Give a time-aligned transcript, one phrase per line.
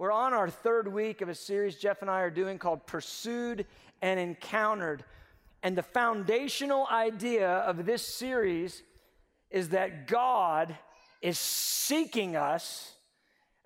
[0.00, 3.66] we're on our third week of a series Jeff and I are doing called Pursued
[4.00, 5.04] and Encountered.
[5.62, 8.82] And the foundational idea of this series
[9.50, 10.74] is that God
[11.20, 12.94] is seeking us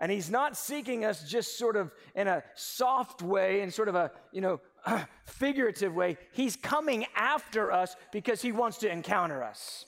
[0.00, 3.94] and he's not seeking us just sort of in a soft way, in sort of
[3.94, 4.60] a, you know,
[5.26, 6.16] figurative way.
[6.32, 9.86] He's coming after us because he wants to encounter us.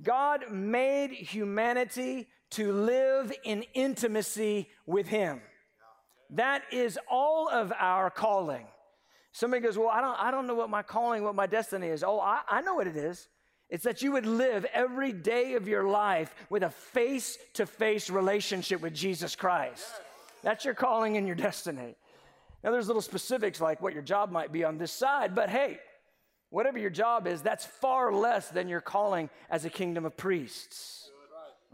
[0.00, 5.40] God made humanity to live in intimacy with him.
[6.30, 8.66] That is all of our calling.
[9.32, 12.04] Somebody goes, Well, I don't, I don't know what my calling, what my destiny is.
[12.04, 13.28] Oh, I, I know what it is.
[13.70, 18.10] It's that you would live every day of your life with a face to face
[18.10, 19.90] relationship with Jesus Christ.
[20.42, 21.96] That's your calling and your destiny.
[22.62, 25.78] Now, there's little specifics like what your job might be on this side, but hey,
[26.50, 31.10] whatever your job is, that's far less than your calling as a kingdom of priests.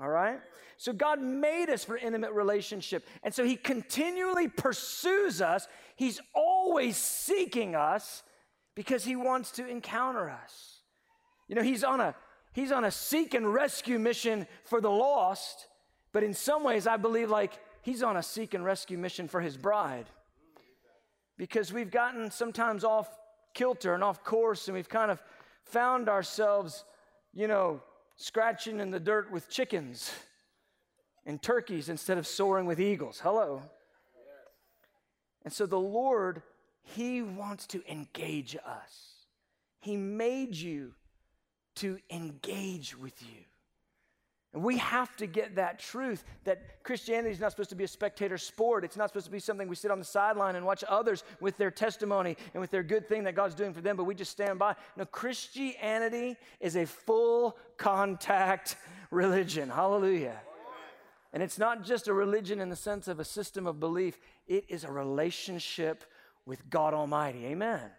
[0.01, 0.41] All right?
[0.80, 3.07] So, God made us for intimate relationship.
[3.23, 5.69] And so, He continually pursues us.
[5.95, 8.23] He's always seeking us
[8.74, 10.79] because He wants to encounter us.
[11.49, 12.15] You know, he's on a
[12.55, 15.66] he's on a seek and rescue mission for the lost,
[16.13, 19.43] but in some ways I believe like he's on a seek and rescue mission for
[19.43, 20.07] his bride.
[21.37, 23.09] Because we've gotten sometimes off
[23.52, 25.21] kilter and off course and we've kind of
[25.65, 26.85] found ourselves,
[27.35, 27.83] you know,
[28.16, 30.10] scratching in the dirt with chickens
[31.26, 33.21] and turkeys instead of soaring with eagles.
[33.21, 33.63] Hello.
[35.45, 36.43] And so the Lord,
[36.82, 39.27] He wants to engage us.
[39.80, 40.95] He made you
[41.77, 43.45] to engage with you.
[44.52, 47.88] And we have to get that truth that Christianity is not supposed to be a
[47.88, 48.84] spectator sport.
[48.84, 51.57] It's not supposed to be something we sit on the sideline and watch others with
[51.57, 54.32] their testimony and with their good thing that God's doing for them, but we just
[54.32, 54.74] stand by.
[54.96, 58.77] No, Christianity is a full contact
[59.12, 59.68] religion.
[59.68, 60.40] Hallelujah.
[61.33, 64.65] And it's not just a religion in the sense of a system of belief, it
[64.69, 66.05] is a relationship
[66.45, 67.47] with God Almighty.
[67.47, 67.91] Amen.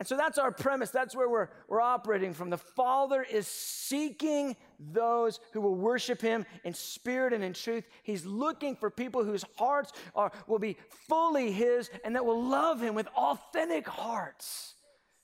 [0.00, 0.88] And so that's our premise.
[0.88, 2.48] That's where we're, we're operating from.
[2.48, 7.84] The Father is seeking those who will worship Him in spirit and in truth.
[8.02, 12.80] He's looking for people whose hearts are, will be fully His and that will love
[12.80, 14.74] Him with authentic hearts.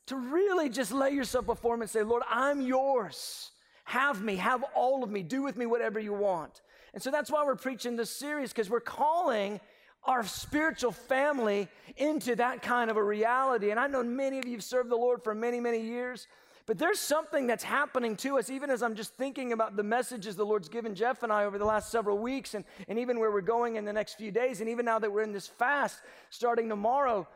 [0.09, 3.51] To really just lay yourself before Him and say, Lord, I'm yours.
[3.85, 6.61] Have me, have all of me, do with me whatever you want.
[6.97, 9.61] And so that's why we're preaching this series, because we're calling
[10.05, 11.69] our spiritual family
[11.99, 13.71] into that kind of a reality.
[13.71, 16.27] And I know many of you have served the Lord for many, many years.
[16.65, 20.37] But there's something that's happening to us, even as I'm just thinking about the messages
[20.37, 23.31] the Lord's given Jeff and I over the last several weeks, and, and even where
[23.31, 25.99] we're going in the next few days, and even now that we're in this fast
[26.31, 27.29] starting tomorrow.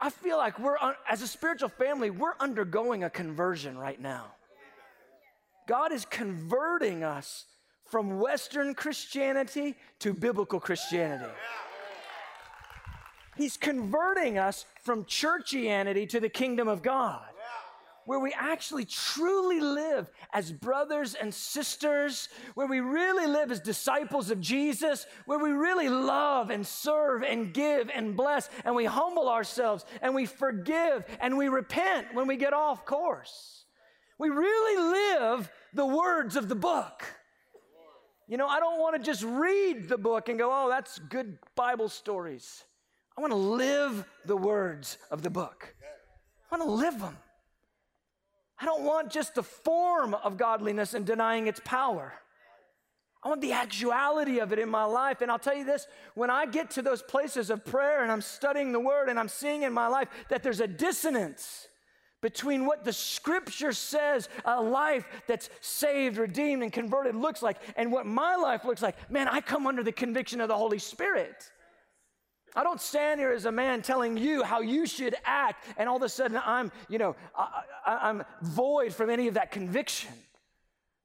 [0.00, 0.78] I feel like we're,
[1.08, 4.32] as a spiritual family, we're undergoing a conversion right now.
[5.68, 7.44] God is converting us
[7.86, 11.32] from Western Christianity to biblical Christianity.
[13.36, 17.22] He's converting us from churchianity to the kingdom of God,
[18.06, 24.30] where we actually truly live as brothers and sisters, where we really live as disciples
[24.30, 29.28] of Jesus, where we really love and serve and give and bless, and we humble
[29.28, 33.64] ourselves and we forgive and we repent when we get off course.
[34.18, 37.04] We really live the words of the book.
[38.28, 41.38] You know, I don't want to just read the book and go, oh, that's good
[41.54, 42.64] Bible stories.
[43.16, 45.74] I want to live the words of the book.
[46.50, 47.16] I want to live them.
[48.58, 52.14] I don't want just the form of godliness and denying its power.
[53.22, 55.20] I want the actuality of it in my life.
[55.20, 58.20] And I'll tell you this when I get to those places of prayer and I'm
[58.22, 61.68] studying the word and I'm seeing in my life that there's a dissonance
[62.26, 67.92] between what the scripture says a life that's saved, redeemed, and converted looks like and
[67.92, 71.48] what my life looks like, man, I come under the conviction of the Holy Spirit.
[72.56, 75.98] I don't stand here as a man telling you how you should act, and all
[75.98, 80.10] of a sudden I'm, you know, I, am void from any of that conviction.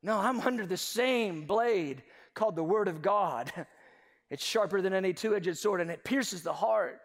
[0.01, 2.01] No, I'm under the same blade
[2.33, 3.53] called the Word of God.
[4.31, 7.01] It's sharper than any two edged sword, and it pierces the heart.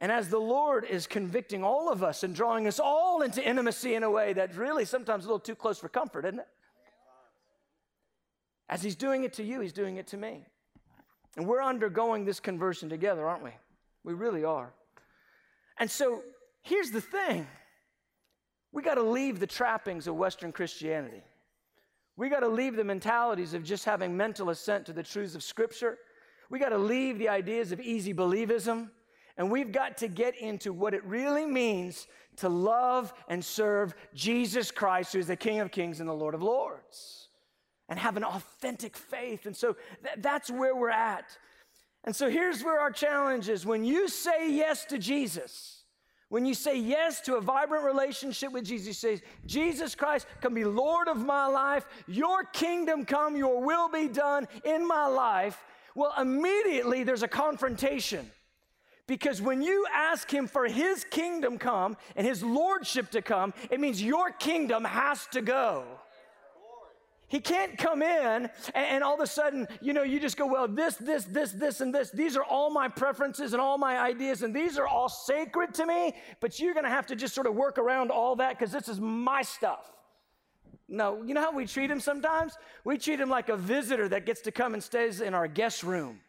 [0.00, 3.94] And as the Lord is convicting all of us and drawing us all into intimacy
[3.94, 6.48] in a way that's really sometimes a little too close for comfort, isn't it?
[8.68, 10.44] As He's doing it to you, He's doing it to me.
[11.36, 13.50] And we're undergoing this conversion together, aren't we?
[14.04, 14.72] We really are.
[15.78, 16.22] And so
[16.62, 17.46] here's the thing
[18.72, 21.22] we got to leave the trappings of Western Christianity.
[22.16, 25.42] We got to leave the mentalities of just having mental assent to the truths of
[25.42, 25.98] Scripture.
[26.50, 28.90] We got to leave the ideas of easy believism.
[29.38, 34.70] And we've got to get into what it really means to love and serve Jesus
[34.70, 37.28] Christ, who is the King of Kings and the Lord of Lords,
[37.88, 39.46] and have an authentic faith.
[39.46, 41.38] And so th- that's where we're at.
[42.04, 45.84] And so here's where our challenge is when you say yes to Jesus,
[46.28, 50.54] when you say yes to a vibrant relationship with Jesus, you say, Jesus Christ, come
[50.54, 55.64] be Lord of my life, your kingdom come, your will be done in my life.
[55.94, 58.30] Well, immediately there's a confrontation.
[59.08, 63.80] Because when you ask him for his kingdom come and his lordship to come, it
[63.80, 65.84] means your kingdom has to go.
[67.26, 70.46] He can't come in and, and, all of a sudden, you know, you just go,
[70.46, 72.10] well, this, this, this, this, and this.
[72.10, 75.84] These are all my preferences and all my ideas, and these are all sacred to
[75.84, 78.72] me, but you're going to have to just sort of work around all that because
[78.72, 79.92] this is my stuff.
[80.88, 82.56] No, you know how we treat him sometimes?
[82.84, 85.82] We treat him like a visitor that gets to come and stays in our guest
[85.82, 86.20] room.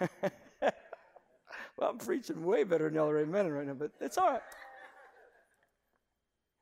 [0.60, 0.72] well,
[1.90, 4.42] I'm preaching way better than y'all right now, but it's all right.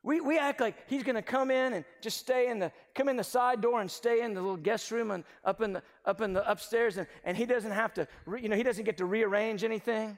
[0.02, 3.08] We, we act like he's going to come in and just stay in the come
[3.08, 5.82] in the side door and stay in the little guest room and up in the
[6.04, 8.84] up in the upstairs and, and he doesn't have to re, you know he doesn't
[8.84, 10.16] get to rearrange anything.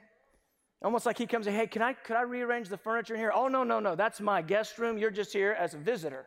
[0.82, 3.32] Almost like he comes and hey can I could I rearrange the furniture in here?
[3.34, 4.98] Oh no no no that's my guest room.
[4.98, 6.26] You're just here as a visitor.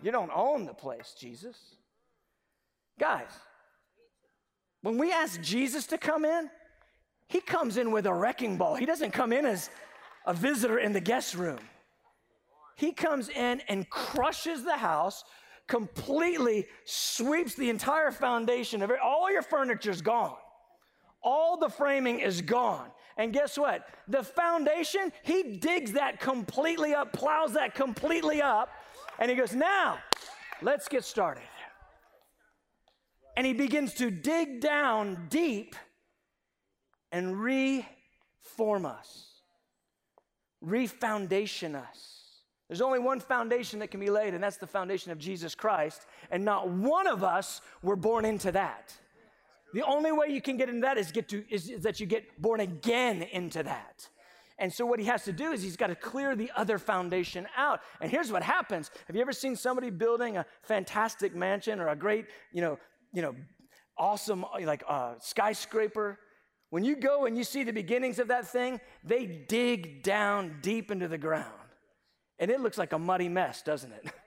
[0.00, 1.56] You don't own the place, Jesus.
[3.00, 3.30] Guys,
[4.82, 6.50] when we ask Jesus to come in,
[7.28, 8.74] he comes in with a wrecking ball.
[8.74, 9.70] He doesn't come in as
[10.26, 11.58] a visitor in the guest room.
[12.76, 15.24] He comes in and crushes the house,
[15.66, 18.98] completely sweeps the entire foundation of it.
[19.02, 20.36] All your furniture's gone.
[21.22, 22.90] All the framing is gone.
[23.16, 23.84] And guess what?
[24.06, 28.70] The foundation, he digs that completely up, plows that completely up,
[29.18, 29.98] and he goes, Now,
[30.62, 31.42] let's get started.
[33.38, 35.76] And he begins to dig down deep
[37.12, 39.42] and reform us,
[40.60, 42.40] refoundation us.
[42.66, 46.04] There's only one foundation that can be laid, and that's the foundation of Jesus Christ.
[46.32, 48.92] And not one of us were born into that.
[49.72, 52.06] The only way you can get into that is, get to, is, is that you
[52.06, 54.08] get born again into that.
[54.58, 57.46] And so what he has to do is he's got to clear the other foundation
[57.56, 57.82] out.
[58.00, 58.90] And here's what happens.
[59.06, 62.80] Have you ever seen somebody building a fantastic mansion or a great, you know,
[63.12, 63.34] you know,
[63.96, 66.18] awesome like uh, skyscraper?
[66.70, 70.90] When you go and you see the beginnings of that thing, they dig down deep
[70.90, 71.46] into the ground.
[72.38, 74.12] And it looks like a muddy mess, doesn't it?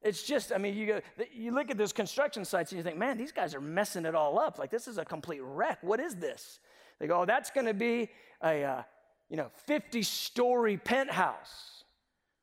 [0.00, 1.00] It's just, I mean, you, go,
[1.32, 4.14] you look at those construction sites and you think, man, these guys are messing it
[4.14, 4.58] all up.
[4.58, 5.78] Like, this is a complete wreck.
[5.82, 6.60] What is this?
[7.00, 8.08] They go, oh, that's going to be
[8.42, 8.82] a, uh,
[9.28, 11.84] you know, 50 story penthouse.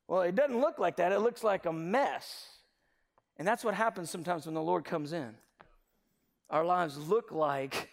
[0.06, 1.12] Well, it doesn't look like that.
[1.12, 2.46] It looks like a mess.
[3.38, 5.34] And that's what happens sometimes when the Lord comes in.
[6.50, 7.90] Our lives look like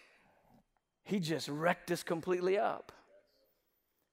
[1.02, 2.92] He just wrecked us completely up.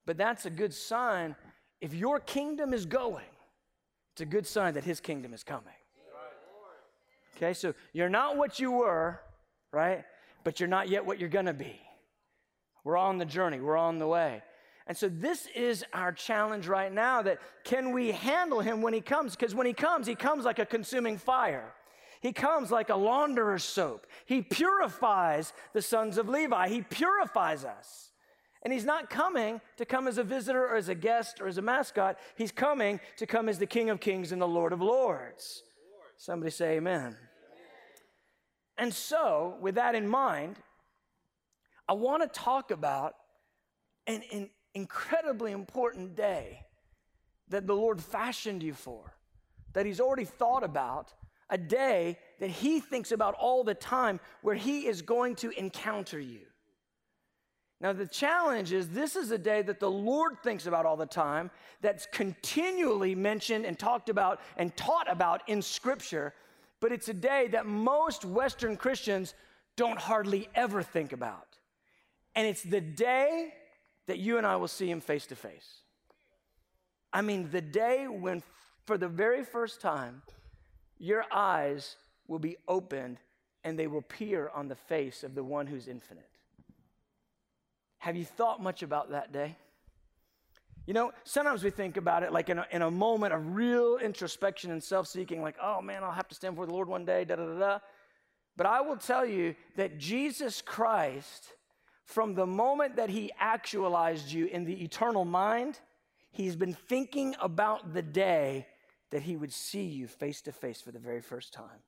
[0.06, 1.36] But that's a good sign
[1.82, 3.26] if your kingdom is going,
[4.14, 5.74] it's a good sign that his kingdom is coming.
[7.36, 9.20] Okay, so you're not what you were,
[9.74, 10.06] right?
[10.44, 11.82] But you're not yet what you're gonna be.
[12.84, 14.44] We're on the journey, we're on the way.
[14.86, 19.02] And so this is our challenge right now that can we handle him when he
[19.02, 19.36] comes?
[19.36, 21.74] Because when he comes, he comes like a consuming fire.
[22.22, 24.06] He comes like a launderer's soap.
[24.26, 26.70] He purifies the sons of Levi.
[26.70, 28.12] He purifies us.
[28.64, 31.58] And he's not coming to come as a visitor or as a guest or as
[31.58, 32.20] a mascot.
[32.36, 35.64] He's coming to come as the King of Kings and the Lord of Lords.
[36.16, 37.18] Somebody say amen.
[38.78, 40.58] And so, with that in mind,
[41.90, 43.16] I want to talk about
[44.06, 46.66] an, an incredibly important day
[47.50, 49.14] that the Lord fashioned you for,
[49.74, 51.14] that He's already thought about,
[51.52, 56.20] a day that He thinks about all the time where He is going to encounter
[56.20, 56.40] you.
[57.82, 61.06] Now, the challenge is this is a day that the Lord thinks about all the
[61.06, 61.50] time,
[61.82, 66.34] that's continually mentioned and talked about and taught about in Scripture,
[66.80, 69.34] but it's a day that most Western Christians
[69.76, 71.58] don't hardly ever think about.
[72.36, 73.54] And it's the day
[74.08, 75.82] that you and I will see Him face to face.
[77.12, 78.44] I mean, the day when,
[78.86, 80.22] for the very first time,
[81.02, 81.96] your eyes
[82.28, 83.18] will be opened
[83.64, 86.30] and they will peer on the face of the one who's infinite.
[87.98, 89.56] Have you thought much about that day?
[90.86, 93.98] You know, sometimes we think about it like in a, in a moment of real
[93.98, 97.06] introspection and self seeking, like, oh man, I'll have to stand before the Lord one
[97.06, 97.80] day, da da da da.
[98.56, 101.54] But I will tell you that Jesus Christ,
[102.06, 105.80] from the moment that he actualized you in the eternal mind,
[106.32, 108.68] he's been thinking about the day
[109.12, 111.84] that he would see you face to face for the very first time.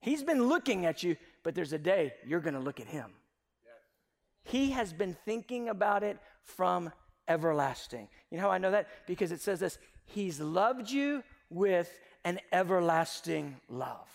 [0.00, 3.10] He's been looking at you, but there's a day you're going to look at him.
[4.44, 6.92] He has been thinking about it from
[7.26, 8.08] everlasting.
[8.30, 8.88] You know how I know that?
[9.06, 11.90] Because it says this He's loved you with
[12.24, 14.08] an everlasting love.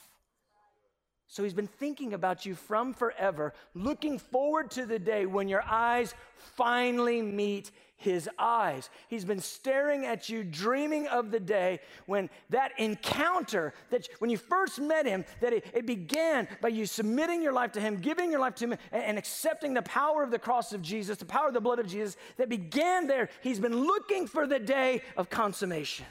[1.32, 5.64] So he's been thinking about you from forever, looking forward to the day when your
[5.66, 8.90] eyes finally meet his eyes.
[9.08, 14.36] He's been staring at you, dreaming of the day when that encounter, that when you
[14.36, 18.30] first met him, that it, it began by you submitting your life to him, giving
[18.30, 21.24] your life to him, and, and accepting the power of the cross of Jesus, the
[21.24, 23.30] power of the blood of Jesus, that began there.
[23.42, 26.08] He's been looking for the day of consummation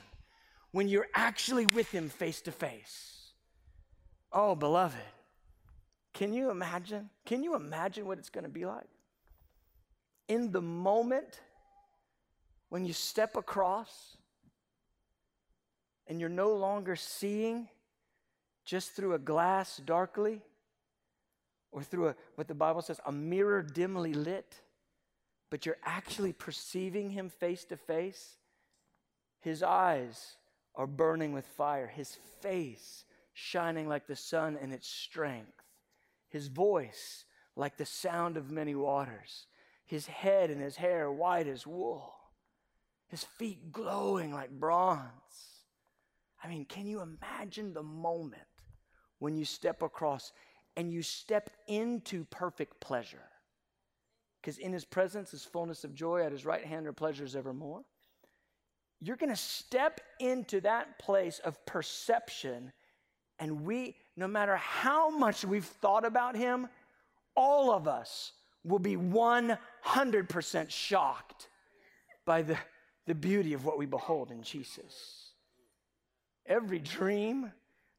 [0.70, 3.19] when you're actually with him face to face.
[4.32, 4.96] Oh, beloved,
[6.12, 7.10] can you imagine?
[7.24, 8.88] Can you imagine what it's going to be like?
[10.28, 11.40] In the moment
[12.68, 14.16] when you step across
[16.06, 17.68] and you're no longer seeing
[18.64, 20.40] just through a glass darkly
[21.72, 24.60] or through a, what the Bible says, a mirror dimly lit,
[25.50, 28.36] but you're actually perceiving him face to face.
[29.40, 30.36] His eyes
[30.76, 33.04] are burning with fire, his face
[33.40, 35.64] shining like the sun in its strength,
[36.28, 37.24] his voice
[37.56, 39.46] like the sound of many waters,
[39.86, 42.14] his head and his hair white as wool,
[43.08, 45.10] his feet glowing like bronze.
[46.42, 48.42] I mean, can you imagine the moment
[49.18, 50.32] when you step across
[50.76, 53.28] and you step into perfect pleasure?
[54.40, 57.82] Because in his presence is fullness of joy, at his right hand are pleasures evermore.
[59.00, 62.72] You're going to step into that place of perception
[63.40, 66.68] and we, no matter how much we've thought about him,
[67.34, 68.32] all of us
[68.62, 71.48] will be 100% shocked
[72.26, 72.58] by the,
[73.06, 75.30] the beauty of what we behold in Jesus.
[76.46, 77.50] Every dream,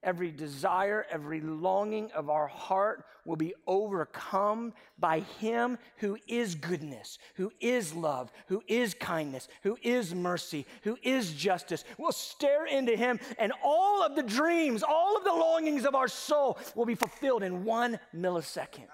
[0.04, 7.20] Every desire, every longing of our heart will be overcome by Him who is goodness,
[7.36, 11.84] who is love, who is kindness, who is mercy, who is justice.
[12.00, 16.08] We'll stare into Him, and all of the dreams, all of the longings of our
[16.08, 18.88] soul will be fulfilled in one millisecond.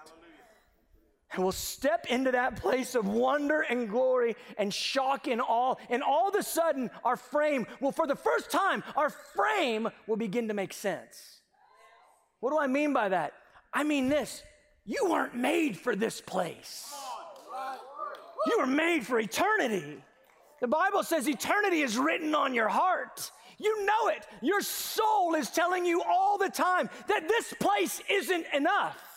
[1.32, 5.74] And we'll step into that place of wonder and glory and shock and awe.
[5.90, 10.16] And all of a sudden, our frame will, for the first time, our frame will
[10.16, 11.40] begin to make sense.
[12.40, 13.34] What do I mean by that?
[13.72, 14.42] I mean this
[14.84, 16.94] you weren't made for this place,
[18.46, 20.02] you were made for eternity.
[20.60, 23.30] The Bible says eternity is written on your heart.
[23.58, 24.26] You know it.
[24.42, 29.07] Your soul is telling you all the time that this place isn't enough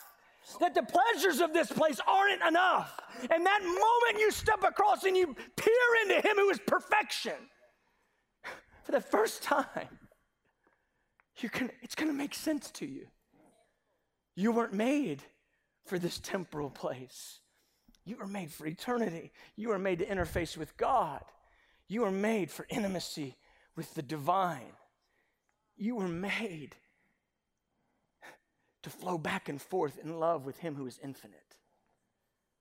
[0.60, 2.98] that the pleasures of this place aren't enough.
[3.30, 7.34] And that moment you step across and you peer into Him who is perfection,
[8.84, 9.88] for the first time,
[11.38, 13.06] you're gonna, it's going to make sense to you.
[14.34, 15.22] You weren't made
[15.84, 17.40] for this temporal place.
[18.04, 19.32] You were made for eternity.
[19.56, 21.22] You were made to interface with God.
[21.88, 23.36] You were made for intimacy
[23.76, 24.72] with the divine.
[25.76, 26.76] You were made
[28.82, 31.56] to flow back and forth in love with Him who is infinite.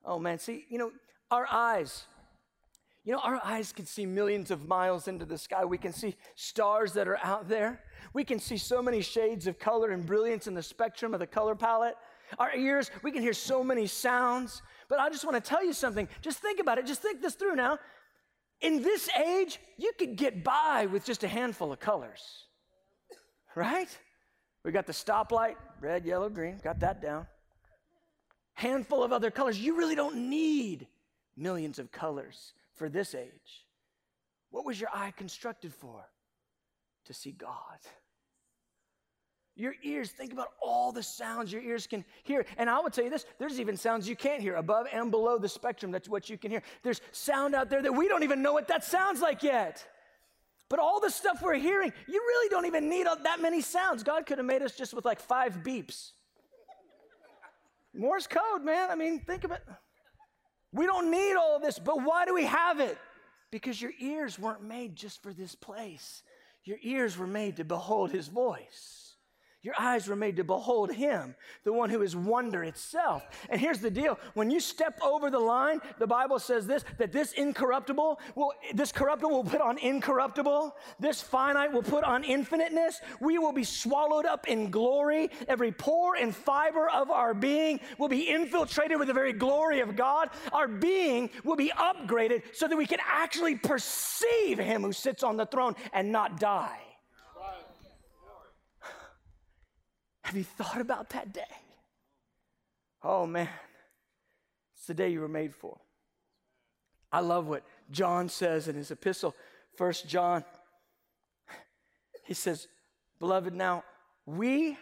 [0.05, 0.91] Oh man, see, you know,
[1.29, 2.05] our eyes,
[3.03, 5.65] you know, our eyes can see millions of miles into the sky.
[5.65, 7.81] We can see stars that are out there.
[8.13, 11.27] We can see so many shades of color and brilliance in the spectrum of the
[11.27, 11.95] color palette.
[12.37, 14.61] Our ears, we can hear so many sounds.
[14.87, 16.07] But I just want to tell you something.
[16.21, 16.85] Just think about it.
[16.85, 17.79] Just think this through now.
[18.61, 22.45] In this age, you could get by with just a handful of colors,
[23.55, 23.87] right?
[24.63, 27.27] We got the stoplight, red, yellow, green, got that down.
[28.53, 29.59] Handful of other colors.
[29.59, 30.87] You really don't need
[31.35, 33.65] millions of colors for this age.
[34.51, 36.05] What was your eye constructed for?
[37.05, 37.79] To see God.
[39.55, 42.45] Your ears, think about all the sounds your ears can hear.
[42.57, 45.37] And I will tell you this there's even sounds you can't hear above and below
[45.37, 45.91] the spectrum.
[45.91, 46.63] That's what you can hear.
[46.83, 49.85] There's sound out there that we don't even know what that sounds like yet.
[50.71, 54.03] But all the stuff we're hearing, you really don't even need that many sounds.
[54.03, 56.11] God could have made us just with like five beeps.
[57.93, 58.89] Morse code, man.
[58.89, 59.61] I mean, think of it.
[60.71, 62.97] We don't need all this, but why do we have it?
[63.51, 66.23] Because your ears weren't made just for this place.
[66.63, 69.00] Your ears were made to behold his voice.
[69.63, 73.23] Your eyes were made to behold him, the one who is wonder itself.
[73.47, 77.11] And here's the deal when you step over the line, the Bible says this that
[77.11, 83.01] this incorruptible will, this corruptible will put on incorruptible, this finite will put on infiniteness.
[83.19, 85.29] We will be swallowed up in glory.
[85.47, 89.95] Every pore and fiber of our being will be infiltrated with the very glory of
[89.95, 90.29] God.
[90.53, 95.37] Our being will be upgraded so that we can actually perceive him who sits on
[95.37, 96.79] the throne and not die.
[100.23, 101.41] Have you thought about that day?
[103.03, 103.49] Oh man,
[104.75, 105.79] it's the day you were made for.
[107.11, 109.35] I love what John says in his epistle,
[109.75, 110.43] First John.
[112.23, 112.67] He says,
[113.19, 113.83] Beloved, now
[114.25, 114.77] we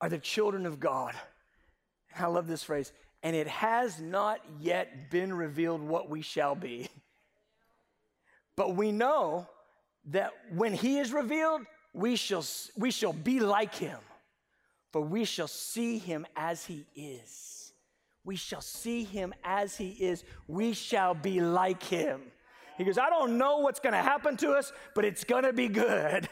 [0.00, 1.14] are the children of God.
[2.18, 2.92] I love this phrase.
[3.22, 6.88] And it has not yet been revealed what we shall be.
[8.56, 9.46] But we know
[10.06, 12.44] that when he is revealed, we shall,
[12.76, 13.98] we shall be like him,
[14.92, 17.72] for we shall see him as he is.
[18.24, 20.24] We shall see him as he is.
[20.46, 22.20] We shall be like him.
[22.76, 25.52] He goes, I don't know what's going to happen to us, but it's going to
[25.52, 26.28] be good.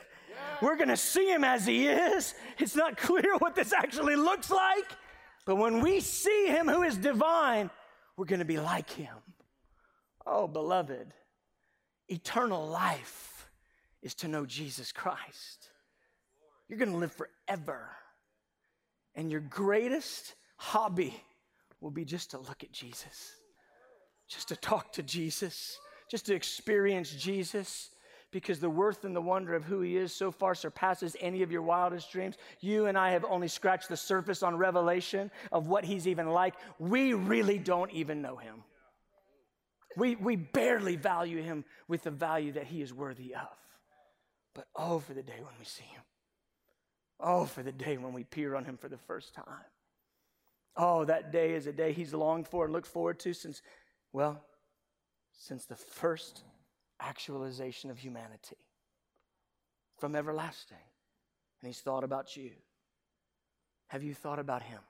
[0.63, 2.35] We're going to see him as he is.
[2.59, 4.91] It's not clear what this actually looks like,
[5.45, 7.71] but when we see him who is divine,
[8.17, 9.17] we're going to be like him.
[10.27, 11.13] Oh, beloved,
[12.09, 13.49] eternal life
[14.03, 15.71] is to know Jesus Christ.
[16.69, 17.91] You're going to live forever.
[19.17, 21.21] And your greatest hobby
[21.81, 23.33] will be just to look at Jesus,
[24.29, 25.79] just to talk to Jesus,
[26.11, 27.91] just to experience Jesus
[28.31, 31.51] because the worth and the wonder of who he is so far surpasses any of
[31.51, 32.37] your wildest dreams.
[32.61, 36.55] You and I have only scratched the surface on revelation of what he's even like.
[36.79, 38.65] We really don't even know him.
[39.97, 43.49] We, we barely value him with the value that he is worthy of.
[44.55, 46.03] But oh, for the day when we see him.
[47.19, 49.65] Oh, for the day when we peer on him for the first time.
[50.77, 53.63] Oh, that day is a day he's longed for and looked forward to since,
[54.13, 54.45] well,
[55.33, 56.43] since the first
[57.01, 58.57] actualization of humanity
[59.99, 60.77] from everlasting.
[61.61, 62.51] And he's thought about you.
[63.89, 64.81] Have you thought about him?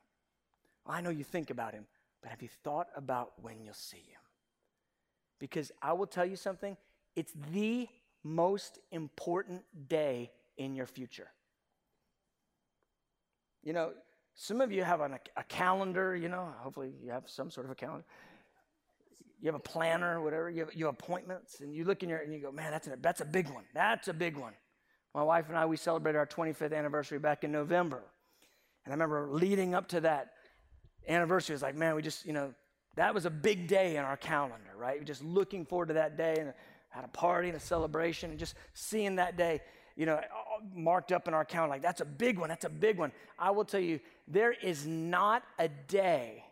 [0.86, 1.86] I know you think about him,
[2.22, 4.20] but have you thought about when you'll see him?
[5.38, 6.76] Because I will tell you something,
[7.14, 7.88] it's the
[8.24, 11.28] most important day in your future.
[13.66, 13.92] You know,
[14.34, 17.72] some of you have an, a calendar, you know, hopefully you have some sort of
[17.72, 18.04] a calendar
[19.40, 22.18] you have a planner whatever, you have, you have appointments, and you look in your
[22.18, 23.64] and you go, man, that's a, that's a big one.
[23.74, 24.54] That's a big one.
[25.14, 28.02] My wife and I, we celebrated our 25th anniversary back in November.
[28.84, 30.32] And I remember leading up to that
[31.08, 32.54] anniversary, it was like, man, we just, you know,
[32.96, 34.98] that was a big day in our calendar, right?
[34.98, 36.52] We're just looking forward to that day and
[36.88, 39.60] had a party and a celebration and just seeing that day,
[39.96, 40.20] you know,
[40.74, 41.74] marked up in our calendar.
[41.74, 42.48] Like, that's a big one.
[42.48, 43.12] That's a big one.
[43.38, 46.44] I will tell you, there is not a day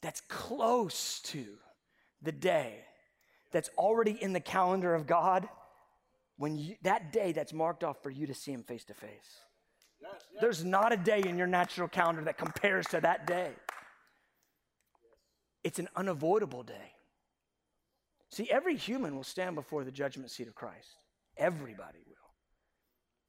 [0.00, 1.44] that's close to
[2.22, 2.76] the day
[3.52, 5.48] that's already in the calendar of God,
[6.36, 9.10] when you, that day that's marked off for you to see Him face to face.
[10.40, 13.50] There's not a day in your natural calendar that compares to that day.
[15.62, 16.92] It's an unavoidable day.
[18.30, 21.04] See, every human will stand before the judgment seat of Christ.
[21.36, 22.11] Everybody.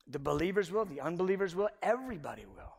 [0.08, 2.74] The believers will, the unbelievers will, everybody will.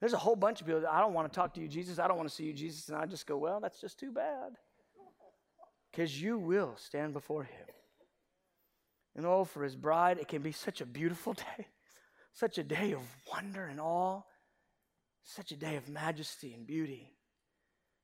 [0.00, 1.98] There's a whole bunch of people that I don't want to talk to you, Jesus.
[1.98, 2.88] I don't want to see you, Jesus.
[2.88, 4.52] And I just go, well, that's just too bad
[5.90, 7.66] because you will stand before him.
[9.16, 11.66] And oh, for his bride, it can be such a beautiful day,
[12.32, 13.00] such a day of
[13.32, 14.22] wonder and awe,
[15.24, 17.12] such a day of majesty and beauty.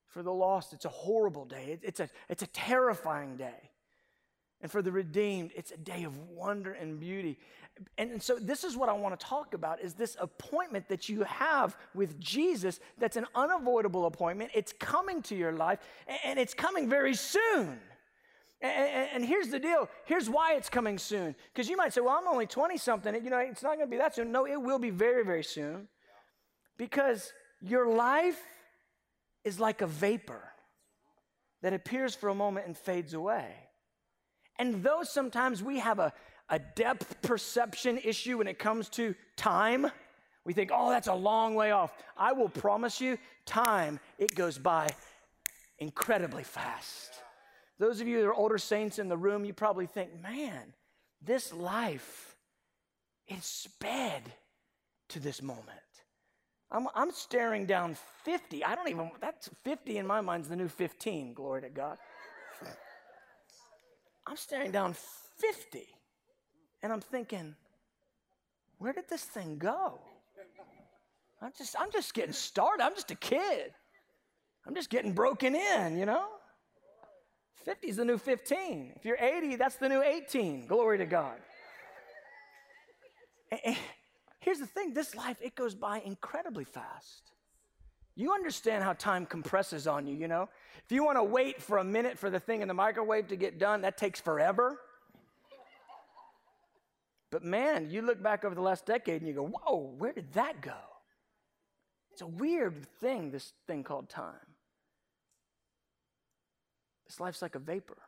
[0.09, 3.71] For the lost, it's a horrible day, it's a, it's a terrifying day.
[4.65, 7.39] And for the redeemed, it's a day of wonder and beauty.
[7.99, 11.07] And, and, so this is what I want to talk about is this appointment that
[11.07, 14.53] you have with Jesus that's an unavoidable appointment.
[14.55, 15.81] It's coming to your life
[16.25, 17.79] and it's coming very soon.
[18.63, 19.91] And, here's the deal.
[20.07, 21.37] Here's why it's coming soon.
[21.53, 23.15] Because you might say, well, I'm only 20 something.
[23.23, 24.33] You know, it's not going to be that soon.
[24.33, 25.89] No, it will be very, very soon.
[26.79, 28.41] Because your life
[29.45, 30.43] is like a vapor
[31.61, 33.64] that appears for a moment and fades away.
[34.59, 36.13] And though sometimes we have a,
[36.49, 39.91] a depth perception issue when it comes to time,
[40.45, 41.93] we think, oh, that's a long way off.
[42.17, 44.91] I will promise you, time, it goes by
[45.79, 47.11] incredibly fast.
[47.79, 50.75] Those of you that are older saints in the room, you probably think, man,
[51.23, 52.37] this life
[53.27, 54.23] is sped
[55.09, 55.71] to this moment.
[56.71, 58.65] I'm, I'm staring down 50.
[58.65, 61.99] I don't even, that's 50 in my mind is the new 15, glory to God.
[64.27, 64.95] I'm staring down
[65.39, 65.87] 50
[66.83, 67.55] and I'm thinking,
[68.79, 70.01] where did this thing go?
[71.43, 72.83] I'm just, I'm just getting started.
[72.83, 73.73] I'm just a kid.
[74.67, 76.27] I'm just getting broken in, you know?
[77.65, 78.93] 50 is the new 15.
[78.97, 80.67] If you're 80, that's the new 18.
[80.67, 81.37] Glory to God.
[83.65, 83.77] And
[84.41, 87.34] here's the thing this life, it goes by incredibly fast.
[88.17, 90.49] You understand how time compresses on you, you know?
[90.85, 93.37] If you want to wait for a minute for the thing in the microwave to
[93.37, 94.79] get done, that takes forever.
[97.31, 100.33] But man, you look back over the last decade and you go, whoa, where did
[100.35, 100.77] that go?
[102.13, 104.35] It's a weird thing, this thing called time.
[107.09, 107.99] This life's like a vapor.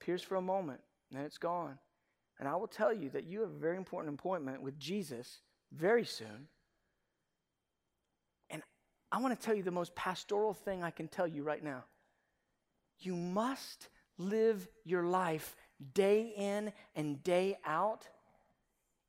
[0.00, 0.80] Appears for a moment,
[1.10, 1.78] and then it's gone.
[2.38, 5.40] And I will tell you that you have a very important appointment with Jesus
[5.72, 6.48] very soon.
[9.14, 11.84] I want to tell you the most pastoral thing I can tell you right now.
[12.98, 15.54] You must live your life
[15.94, 18.08] day in and day out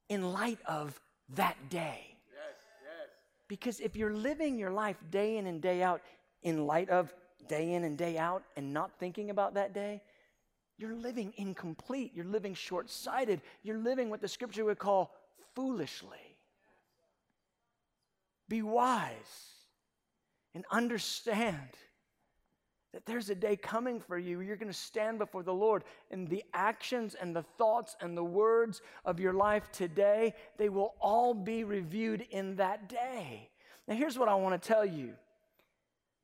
[0.08, 2.18] in light of that day.
[2.32, 3.10] Yes, yes.
[3.48, 6.02] Because if you're living your life day in and day out
[6.44, 7.12] in light of
[7.48, 10.04] day in and day out and not thinking about that day,
[10.78, 12.12] you're living incomplete.
[12.13, 13.41] You're living short sighted.
[13.63, 15.15] You're living what the scripture would call
[15.56, 16.38] foolishly.
[18.48, 19.55] Be wise
[20.56, 21.60] and understand
[22.94, 24.39] that there's a day coming for you.
[24.39, 28.24] You're going to stand before the Lord, and the actions and the thoughts and the
[28.24, 33.50] words of your life today, they will all be reviewed in that day.
[33.88, 35.12] Now, here's what I want to tell you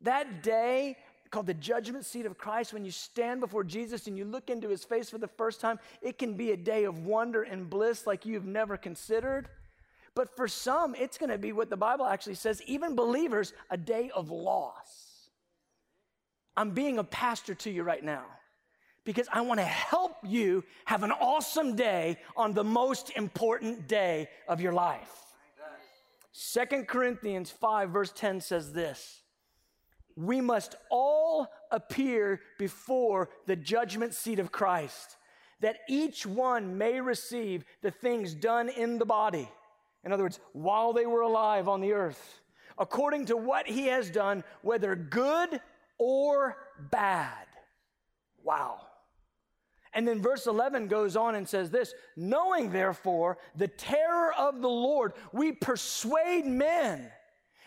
[0.02, 0.98] that day
[1.32, 4.68] called the judgment seat of Christ, when you stand before Jesus and you look into
[4.68, 8.06] his face for the first time, it can be a day of wonder and bliss
[8.06, 9.48] like you've never considered.
[10.16, 13.78] But for some, it's going to be what the Bible actually says, even believers, a
[13.78, 15.30] day of loss.
[16.58, 18.26] I'm being a pastor to you right now
[19.06, 24.28] because I want to help you have an awesome day on the most important day
[24.48, 25.10] of your life.
[26.34, 29.22] Second Corinthians 5, verse 10 says this
[30.16, 35.16] We must all appear before the judgment seat of Christ,
[35.62, 39.50] that each one may receive the things done in the body
[40.04, 42.42] in other words, while they were alive on the earth,
[42.78, 45.62] according to what he has done, whether good
[45.98, 46.58] or
[46.90, 47.46] bad.
[48.44, 48.82] Wow.
[49.94, 54.70] And then verse 11 goes on and says this Knowing therefore the terror of the
[54.70, 57.12] Lord, we persuade men.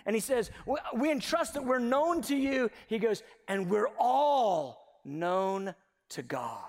[0.06, 0.50] And he says,
[0.94, 2.70] We entrust that we're known to you.
[2.88, 5.74] He goes, And we're all known
[6.10, 6.60] to God.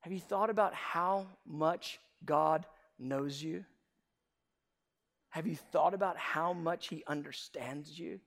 [0.00, 2.66] Have you thought about how much God
[2.98, 3.64] knows you?
[5.34, 8.20] Have you thought about how much He understands you?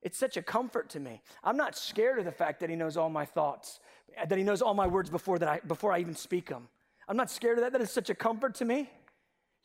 [0.00, 1.20] It's such a comfort to me.
[1.44, 3.80] I'm not scared of the fact that He knows all my thoughts,
[4.16, 6.68] that He knows all my words before, that I, before I even speak them.
[7.06, 7.72] I'm not scared of that.
[7.72, 8.88] That is such a comfort to me.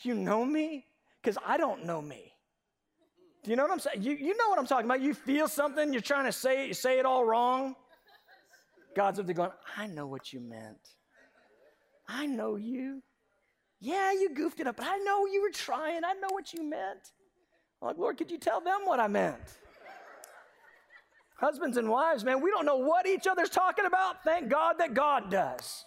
[0.02, 0.86] You know me?
[1.24, 2.34] Because I don't know me.
[3.46, 4.02] Do you know what I'm saying?
[4.02, 5.00] You, you know what I'm talking about.
[5.00, 7.78] You feel something, you're trying to say it, you say it all wrong.
[8.94, 10.90] God's up there going, I know what you meant.
[12.10, 13.04] I know you.
[13.80, 16.04] Yeah, you goofed it up, but I know you were trying.
[16.04, 17.12] I know what you meant.
[17.82, 19.38] I'm like, Lord, could you tell them what I meant?
[21.40, 24.24] Husbands and wives, man, we don't know what each other's talking about.
[24.24, 25.86] Thank God that God does.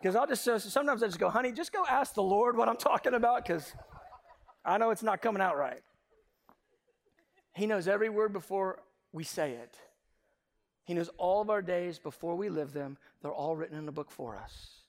[0.00, 2.68] Because I'll just, uh, sometimes I just go, honey, just go ask the Lord what
[2.68, 3.72] I'm talking about because
[4.64, 5.80] I know it's not coming out right.
[7.54, 8.80] He knows every word before
[9.12, 9.76] we say it.
[10.84, 12.96] He knows all of our days before we live them.
[13.22, 14.81] They're all written in a book for us.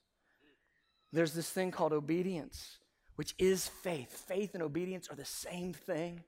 [1.14, 2.78] There's this thing called obedience,
[3.14, 4.24] which is faith.
[4.26, 6.24] Faith and obedience are the same thing.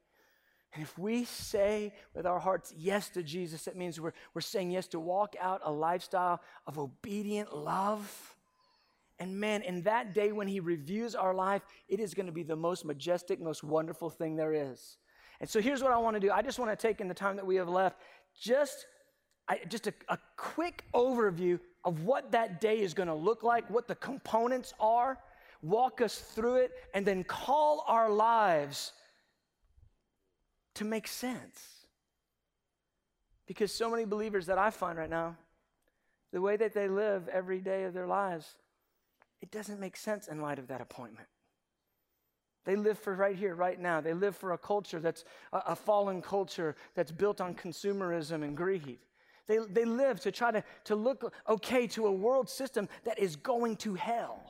[0.73, 4.71] And if we say with our hearts yes to Jesus, that means we're, we're saying
[4.71, 8.37] yes to walk out a lifestyle of obedient love.
[9.19, 12.43] And man, in that day when He reviews our life, it is going to be
[12.43, 14.99] the most majestic, most wonderful thing there is.
[15.41, 17.15] And so here's what I want to do I just want to take in the
[17.15, 17.99] time that we have left,
[18.41, 18.87] just,
[19.49, 23.69] I, just a, a quick overview of what that day is going to look like,
[23.71, 25.19] what the components are,
[25.63, 28.93] walk us through it, and then call our lives
[30.75, 31.87] to make sense.
[33.47, 35.37] Because so many believers that I find right now,
[36.33, 38.57] the way that they live every day of their lives,
[39.41, 41.29] it doesn't make sense in light of that appointment.
[42.65, 44.01] They live for right here, right now.
[44.01, 48.57] They live for a culture that's a, a fallen culture that's built on consumerism and
[48.57, 48.99] greed.
[49.47, 53.37] They, they live to try to, to look okay to a world system that is
[53.37, 54.43] going to hell.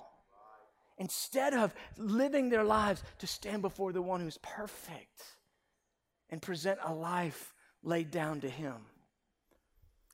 [0.99, 5.23] Instead of living their lives to stand before the one who's perfect
[6.31, 8.77] and present a life laid down to him.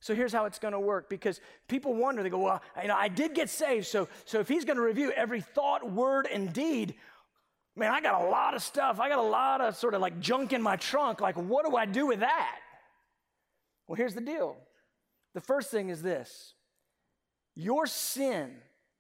[0.01, 2.97] So here's how it's going to work because people wonder, they go, well, you know,
[2.97, 6.53] I did get saved, so, so if he's going to review every thought, word, and
[6.53, 6.97] deed,
[7.77, 8.99] man, I got a lot of stuff.
[8.99, 11.21] I got a lot of sort of like junk in my trunk.
[11.21, 12.59] Like, what do I do with that?
[13.87, 14.57] Well, here's the deal
[15.35, 16.55] the first thing is this
[17.55, 18.57] your sin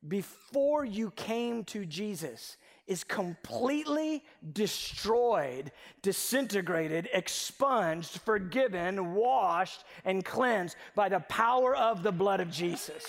[0.06, 5.70] before you came to Jesus is completely destroyed,
[6.02, 13.04] disintegrated, expunged, forgiven, washed, and cleansed by the power of the blood of Jesus.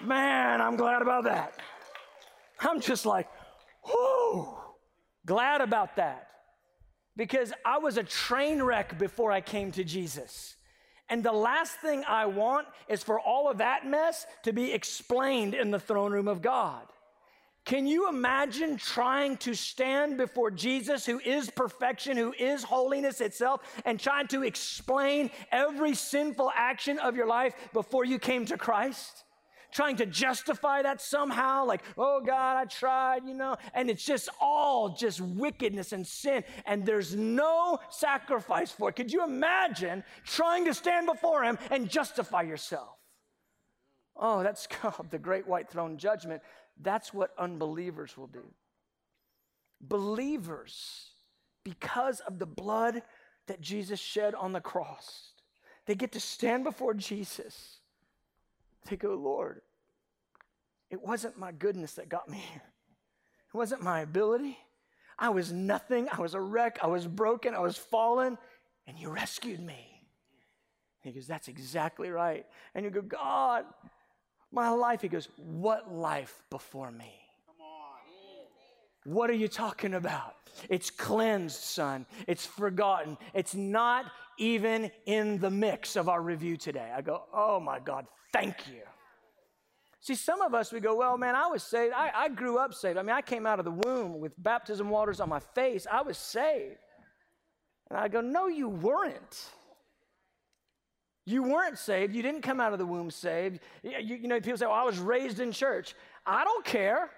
[0.00, 1.58] Man, I'm glad about that.
[2.60, 3.28] I'm just like,
[3.86, 4.56] whoo,
[5.26, 6.28] glad about that.
[7.16, 10.56] Because I was a train wreck before I came to Jesus.
[11.08, 15.54] And the last thing I want is for all of that mess to be explained
[15.54, 16.82] in the throne room of God.
[17.64, 23.62] Can you imagine trying to stand before Jesus, who is perfection, who is holiness itself,
[23.86, 29.23] and trying to explain every sinful action of your life before you came to Christ?
[29.74, 34.28] Trying to justify that somehow, like, oh God, I tried, you know, and it's just
[34.40, 38.94] all just wickedness and sin, and there's no sacrifice for it.
[38.94, 42.96] Could you imagine trying to stand before Him and justify yourself?
[44.16, 46.40] Oh, that's called the great white throne judgment.
[46.80, 48.44] That's what unbelievers will do.
[49.80, 51.10] Believers,
[51.64, 53.02] because of the blood
[53.48, 55.32] that Jesus shed on the cross,
[55.86, 57.80] they get to stand before Jesus.
[58.88, 59.62] They go, Lord,
[60.90, 62.62] it wasn't my goodness that got me here.
[63.52, 64.58] It wasn't my ability.
[65.18, 66.08] I was nothing.
[66.12, 66.78] I was a wreck.
[66.82, 67.54] I was broken.
[67.54, 68.36] I was fallen,
[68.86, 69.94] and you rescued me.
[71.00, 72.46] He goes, That's exactly right.
[72.74, 73.64] And you go, God,
[74.50, 75.02] my life.
[75.02, 77.23] He goes, What life before me?
[79.04, 80.34] What are you talking about?
[80.68, 82.06] It's cleansed, son.
[82.26, 83.18] It's forgotten.
[83.34, 84.06] It's not
[84.38, 86.90] even in the mix of our review today.
[86.94, 88.82] I go, Oh my God, thank you.
[90.00, 91.94] See, some of us, we go, Well, man, I was saved.
[91.96, 92.98] I, I grew up saved.
[92.98, 95.86] I mean, I came out of the womb with baptism waters on my face.
[95.90, 96.78] I was saved.
[97.90, 99.50] And I go, No, you weren't.
[101.26, 102.14] You weren't saved.
[102.14, 103.60] You didn't come out of the womb saved.
[103.82, 105.94] You, you, know, people say, well, I was raised in church.
[106.26, 107.10] I don't care.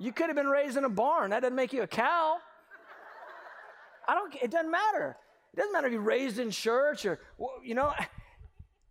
[0.00, 1.30] You could have been raised in a barn.
[1.30, 2.38] That doesn't make you a cow.
[4.08, 5.14] I don't, it doesn't matter.
[5.52, 7.20] It doesn't matter if you're raised in church or,
[7.62, 7.92] you know,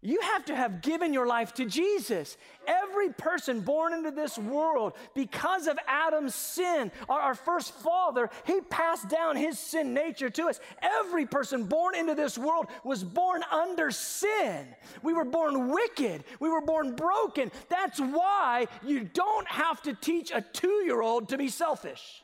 [0.01, 2.38] you have to have given your life to Jesus.
[2.65, 9.09] Every person born into this world, because of Adam's sin, our, first father, he passed
[9.09, 10.62] down his sin nature to us.
[10.81, 14.67] Every person born into this world was born under sin.
[15.03, 16.23] We were born wicked.
[16.39, 17.51] We were born broken.
[17.67, 22.23] That's why you don't have to teach a two year old to be selfish.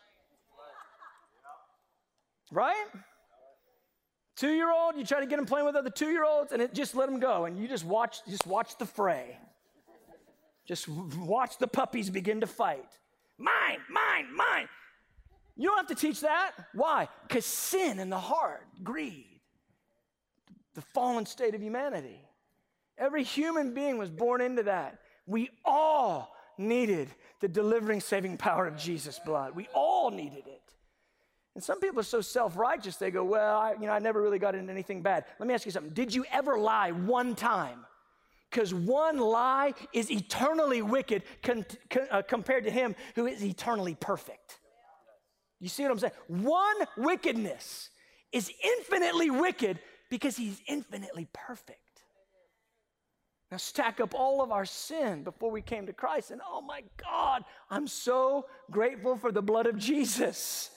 [2.51, 2.85] Right?
[4.35, 6.61] Two year old, you try to get him playing with other two year olds, and
[6.61, 9.37] it just let him go, and you just watch, just watch the fray.
[10.65, 12.89] Just watch the puppies begin to fight.
[13.37, 14.67] Mine, mine, mine.
[15.55, 16.51] You don't have to teach that.
[16.73, 17.07] Why?
[17.27, 19.39] Because sin in the heart, greed,
[20.73, 22.19] the fallen state of humanity.
[22.97, 24.99] Every human being was born into that.
[25.25, 27.09] We all needed
[27.41, 29.55] the delivering, saving power of Jesus' blood.
[29.55, 30.64] We all needed it.
[31.55, 34.39] And some people are so self-righteous, they go, well, I, you know, I never really
[34.39, 35.23] got into anything bad.
[35.39, 35.93] Let me ask you something.
[35.93, 37.85] Did you ever lie one time?
[38.51, 43.95] Because one lie is eternally wicked con- con- uh, compared to him who is eternally
[43.95, 44.59] perfect.
[45.61, 46.13] You see what I'm saying?
[46.27, 47.89] One wickedness
[48.33, 51.79] is infinitely wicked because he's infinitely perfect.
[53.49, 56.83] Now, stack up all of our sin before we came to Christ, and oh my
[56.97, 60.71] God, I'm so grateful for the blood of Jesus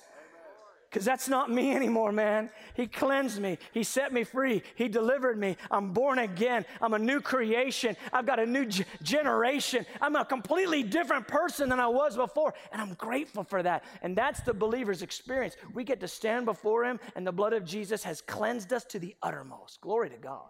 [0.88, 2.48] because that's not me anymore, man.
[2.74, 3.59] He cleansed me.
[3.72, 4.62] He set me free.
[4.74, 5.59] He delivered me.
[5.70, 6.64] I'm born again.
[6.81, 7.94] I'm a new creation.
[8.11, 9.85] I've got a new g- generation.
[10.01, 12.55] I'm a completely different person than I was before.
[12.72, 13.85] And I'm grateful for that.
[14.01, 15.57] And that's the believer's experience.
[15.74, 18.98] We get to stand before Him, and the blood of Jesus has cleansed us to
[18.98, 19.83] the uttermost.
[19.83, 20.48] Glory to God.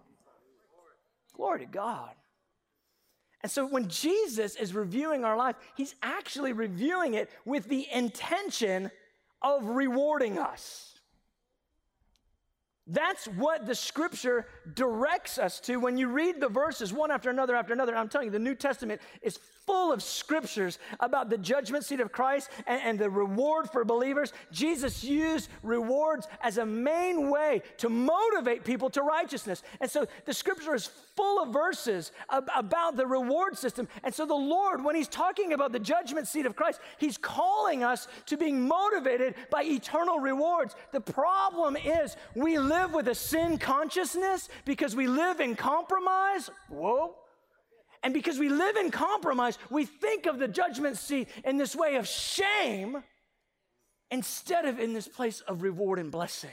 [1.34, 2.10] Glory to God.
[3.42, 8.90] And so when Jesus is reviewing our life, He's actually reviewing it with the intention
[9.42, 10.94] of rewarding us.
[12.86, 17.54] That's what the scripture directs us to when you read the verses one after another
[17.54, 17.96] after another.
[17.96, 22.10] I'm telling you, the New Testament is full of scriptures about the judgment seat of
[22.10, 24.32] Christ and, and, the reward for believers.
[24.50, 29.62] Jesus used rewards as a main way to motivate people to righteousness.
[29.82, 33.88] And so the scripture is full of verses ab- about the reward system.
[34.04, 37.84] And so the Lord, when He's talking about the judgment seat of Christ, He's calling
[37.84, 40.76] us to being motivated by eternal rewards.
[40.92, 46.50] The problem is we live with a sin consciousness because we live in compromise.
[46.68, 47.14] Whoa
[48.02, 51.96] and because we live in compromise, we think of the judgment seat in this way
[51.96, 53.02] of shame
[54.10, 56.50] instead of in this place of reward and blessing.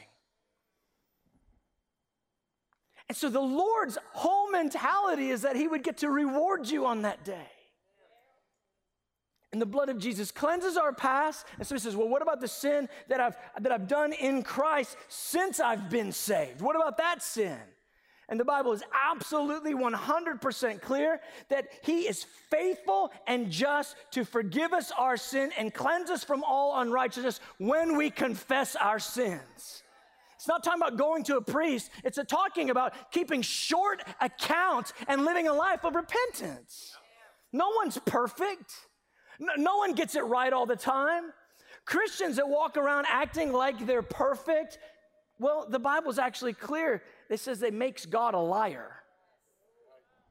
[3.08, 7.04] And so the Lord's whole mentality is that He would get to reward you on
[7.04, 7.48] that day.
[9.52, 11.46] And the blood of Jesus cleanses our past.
[11.58, 14.44] And so he says, Well, what about the sin that I've, that I've done in
[14.44, 16.60] Christ since I've been saved?
[16.60, 17.58] What about that sin?
[18.28, 24.74] And the Bible is absolutely 100% clear that He is faithful and just to forgive
[24.74, 29.84] us our sin and cleanse us from all unrighteousness when we confess our sins.
[30.36, 34.94] It's not talking about going to a priest, it's a talking about keeping short accounts
[35.08, 36.96] and living a life of repentance.
[37.52, 38.74] No one's perfect.
[39.40, 41.32] No, one gets it right all the time.
[41.86, 44.78] Christians that walk around acting like they're perfect,
[45.40, 47.02] well, the Bible's actually clear.
[47.30, 48.96] It says it makes God a liar.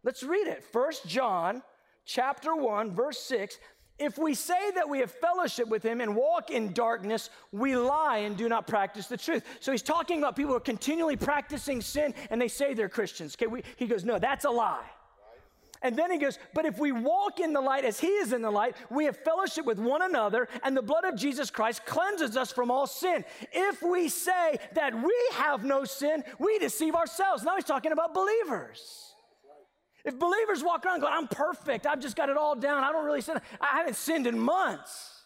[0.02, 0.62] Let's read it.
[0.64, 1.62] First John
[2.04, 3.58] chapter 1 verse 6
[3.98, 8.18] if we say that we have fellowship with him and walk in darkness, we lie
[8.18, 9.44] and do not practice the truth.
[9.60, 13.36] So he's talking about people who are continually practicing sin and they say they're Christians.
[13.36, 14.84] Okay, we, he goes, no, that's a lie.
[15.84, 18.40] And then he goes, But if we walk in the light as he is in
[18.40, 22.38] the light, we have fellowship with one another, and the blood of Jesus Christ cleanses
[22.38, 23.22] us from all sin.
[23.52, 27.44] If we say that we have no sin, we deceive ourselves.
[27.44, 29.12] Now he's talking about believers.
[30.06, 33.04] If believers walk around going, I'm perfect, I've just got it all down, I don't
[33.04, 35.22] really sin, I haven't sinned in months.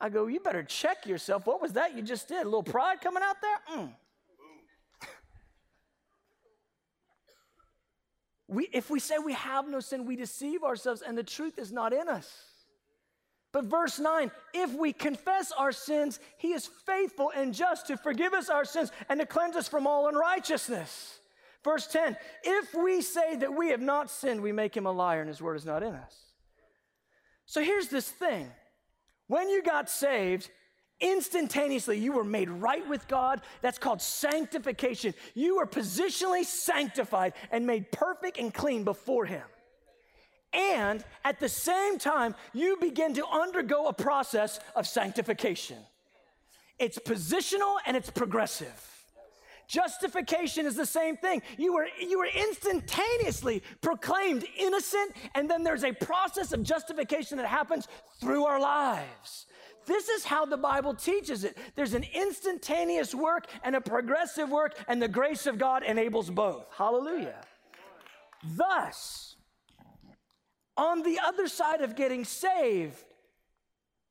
[0.00, 1.46] I go, you better check yourself.
[1.46, 2.42] What was that you just did?
[2.42, 3.78] A little pride coming out there?
[3.78, 3.92] Mm.
[8.48, 11.72] We, if we say we have no sin, we deceive ourselves and the truth is
[11.72, 12.30] not in us.
[13.52, 18.34] But verse 9, if we confess our sins, he is faithful and just to forgive
[18.34, 21.20] us our sins and to cleanse us from all unrighteousness.
[21.64, 25.20] Verse 10 If we say that we have not sinned, we make him a liar
[25.20, 26.14] and his word is not in us.
[27.46, 28.50] So here's this thing
[29.26, 30.50] when you got saved,
[31.00, 33.42] instantaneously you were made right with God.
[33.60, 35.14] That's called sanctification.
[35.34, 39.44] You were positionally sanctified and made perfect and clean before him.
[40.52, 45.78] And at the same time, you begin to undergo a process of sanctification.
[46.78, 48.92] It's positional and it's progressive.
[49.68, 51.42] Justification is the same thing.
[51.58, 57.46] You were, you were instantaneously proclaimed innocent, and then there's a process of justification that
[57.46, 57.88] happens
[58.20, 59.46] through our lives.
[59.86, 61.56] This is how the Bible teaches it.
[61.74, 66.66] There's an instantaneous work and a progressive work, and the grace of God enables both.
[66.76, 67.40] Hallelujah.
[68.44, 69.36] Thus,
[70.76, 73.02] on the other side of getting saved,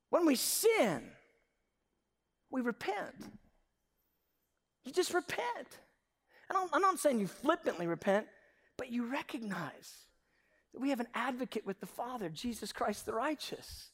[0.09, 1.03] when we sin,
[2.49, 3.15] we repent.
[4.85, 5.67] You just repent.
[6.49, 8.27] And I'm not saying you flippantly repent,
[8.77, 9.93] but you recognize
[10.73, 13.89] that we have an advocate with the Father, Jesus Christ the righteous.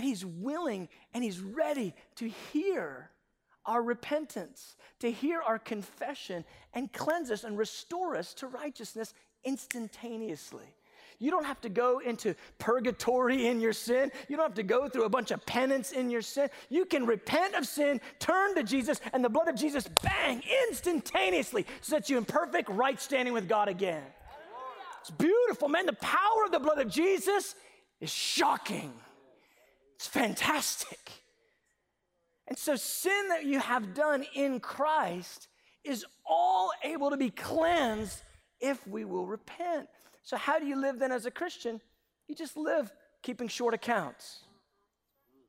[0.00, 3.10] And he's willing and he's ready to hear
[3.66, 9.12] our repentance, to hear our confession, and cleanse us and restore us to righteousness
[9.44, 10.64] instantaneously.
[11.18, 14.10] You don't have to go into purgatory in your sin.
[14.26, 16.48] You don't have to go through a bunch of penance in your sin.
[16.70, 21.66] You can repent of sin, turn to Jesus, and the blood of Jesus, bang, instantaneously
[21.82, 24.02] sets you in perfect right standing with God again.
[25.02, 25.84] It's beautiful, man.
[25.84, 27.54] The power of the blood of Jesus
[28.00, 28.94] is shocking.
[30.00, 31.12] It's fantastic.
[32.48, 35.48] And so, sin that you have done in Christ
[35.84, 38.22] is all able to be cleansed
[38.60, 39.88] if we will repent.
[40.22, 41.82] So, how do you live then as a Christian?
[42.28, 42.90] You just live
[43.22, 44.44] keeping short accounts.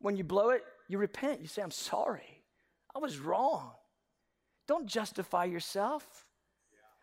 [0.01, 1.39] When you blow it, you repent.
[1.39, 2.43] You say, I'm sorry.
[2.93, 3.71] I was wrong.
[4.67, 6.25] Don't justify yourself.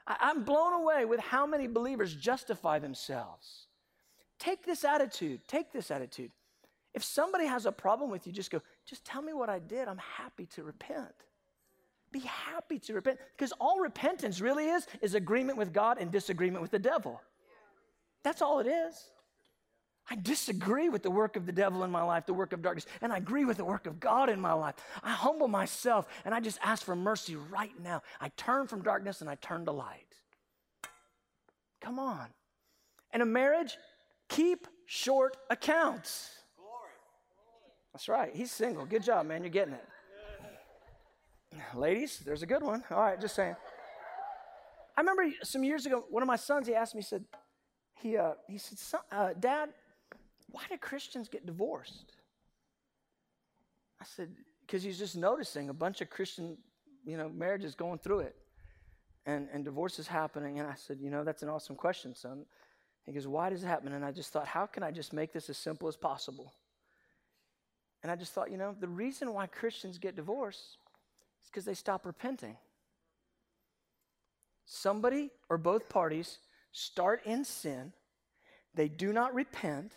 [0.07, 3.69] I, am blown away with how many believers justify themselves.
[4.39, 5.49] Take this attitude.
[5.49, 6.31] Take this attitude.
[6.99, 9.87] If somebody has a problem with you, just go, just tell me what I did.
[9.87, 11.15] I'm happy to repent.
[12.11, 16.61] Be happy to repent because all repentance really is is agreement with God and disagreement
[16.61, 17.23] with the devil.
[18.25, 19.01] That's all it is.
[20.11, 22.87] I disagree with the work of the devil in my life, the work of darkness,
[23.01, 24.75] and I agree with the work of God in my life.
[25.01, 28.03] I humble myself and I just ask for mercy right now.
[28.21, 30.17] I turn from darkness and I turn to light.
[31.81, 32.27] Come on.
[33.15, 33.77] In a marriage,
[34.29, 36.38] keep short accounts.
[37.99, 38.31] That's right.
[38.33, 38.87] He's single.
[38.87, 39.43] Good job, man.
[39.43, 39.85] You're getting it.
[41.75, 42.85] Ladies, there's a good one.
[42.93, 43.57] All right, just saying.
[44.97, 47.25] I remember some years ago, one of my sons, he asked me, he said,
[48.01, 49.71] he, uh, he said, uh, Dad,
[50.49, 52.13] why do Christians get divorced?
[54.01, 54.29] I said,
[54.65, 56.57] because he's just noticing a bunch of Christian,
[57.05, 58.37] you know, marriages going through it
[59.27, 60.61] and, and divorce is happening.
[60.61, 62.45] And I said, you know, that's an awesome question, son.
[63.07, 63.93] He goes, why does it happen?
[63.93, 66.55] And I just thought, how can I just make this as simple as possible?
[68.03, 70.77] And I just thought, you know, the reason why Christians get divorced
[71.43, 72.57] is because they stop repenting.
[74.67, 76.39] Somebody or both parties
[76.73, 77.93] start in sin,
[78.75, 79.93] they do not repent,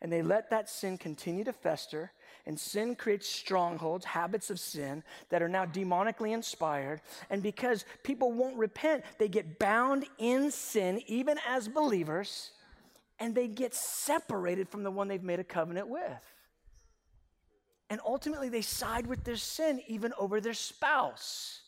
[0.00, 2.12] and they let that sin continue to fester.
[2.44, 7.00] And sin creates strongholds, habits of sin that are now demonically inspired.
[7.30, 12.50] And because people won't repent, they get bound in sin, even as believers,
[13.20, 16.31] and they get separated from the one they've made a covenant with.
[17.92, 21.60] And ultimately, they side with their sin even over their spouse.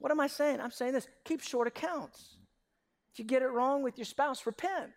[0.00, 0.60] What am I saying?
[0.60, 2.38] I'm saying this keep short accounts.
[3.12, 4.90] If you get it wrong with your spouse, repent.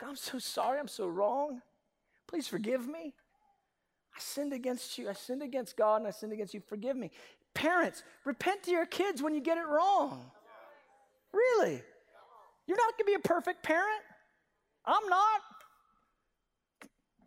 [0.00, 1.62] God, I'm so sorry, I'm so wrong.
[2.26, 3.14] Please forgive me.
[4.16, 5.08] I sinned against you.
[5.08, 6.60] I sinned against God and I sinned against you.
[6.66, 7.12] Forgive me.
[7.54, 10.28] Parents, repent to your kids when you get it wrong.
[11.32, 11.80] Really?
[12.66, 14.02] You're not to be a perfect parent.
[14.84, 15.40] I'm not.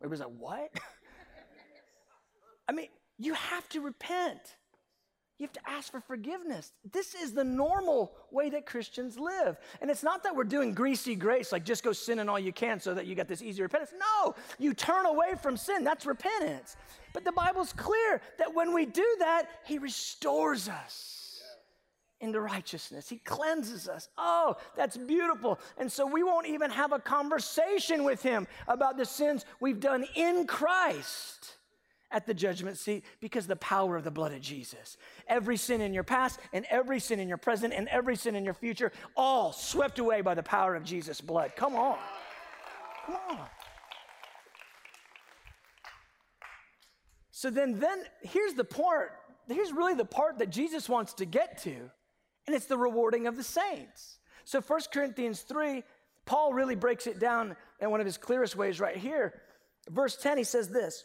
[0.01, 0.69] Everybody's like, what?
[2.68, 2.88] I mean,
[3.18, 4.55] you have to repent.
[5.38, 6.72] You have to ask for forgiveness.
[6.93, 9.57] This is the normal way that Christians live.
[9.82, 12.53] And it's not that we're doing greasy grace, like just go sin in all you
[12.53, 13.91] can so that you get this easy repentance.
[13.99, 15.84] No, you turn away from sin.
[15.84, 16.78] That's repentance.
[17.11, 21.41] But the Bible's clear that when we do that, He restores us
[22.22, 23.09] into righteousness.
[23.09, 24.07] He cleanses us.
[24.18, 25.59] Oh, that's beautiful.
[25.78, 30.05] And so we won't even have a conversation with Him about the sins we've done
[30.16, 31.55] in Christ
[32.12, 34.97] at the judgment seat because the power of the blood of Jesus.
[35.28, 38.45] Every sin in your past and every sin in your present and every sin in
[38.45, 41.53] your future, all swept away by the power of Jesus' blood.
[41.56, 41.97] Come on.
[43.06, 43.45] Come on.
[47.32, 49.12] So then then here's the part,
[49.47, 51.76] here's really the part that Jesus wants to get to,
[52.47, 54.20] and it's the rewarding of the saints.
[54.45, 55.84] So 1 Corinthians 3,
[56.26, 59.34] Paul really breaks it down in one of his clearest ways right here.
[59.89, 61.03] Verse 10, he says this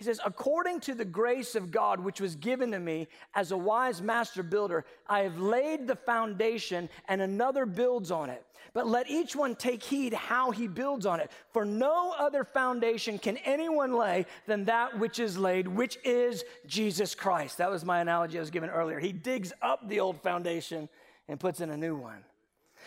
[0.00, 3.56] he says, according to the grace of God which was given to me as a
[3.58, 8.42] wise master builder, I have laid the foundation and another builds on it.
[8.72, 11.30] But let each one take heed how he builds on it.
[11.52, 17.14] For no other foundation can anyone lay than that which is laid, which is Jesus
[17.14, 17.58] Christ.
[17.58, 19.00] That was my analogy I was given earlier.
[19.00, 20.88] He digs up the old foundation
[21.28, 22.24] and puts in a new one.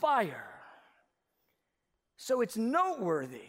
[0.00, 0.46] fire.
[2.16, 3.48] So it's noteworthy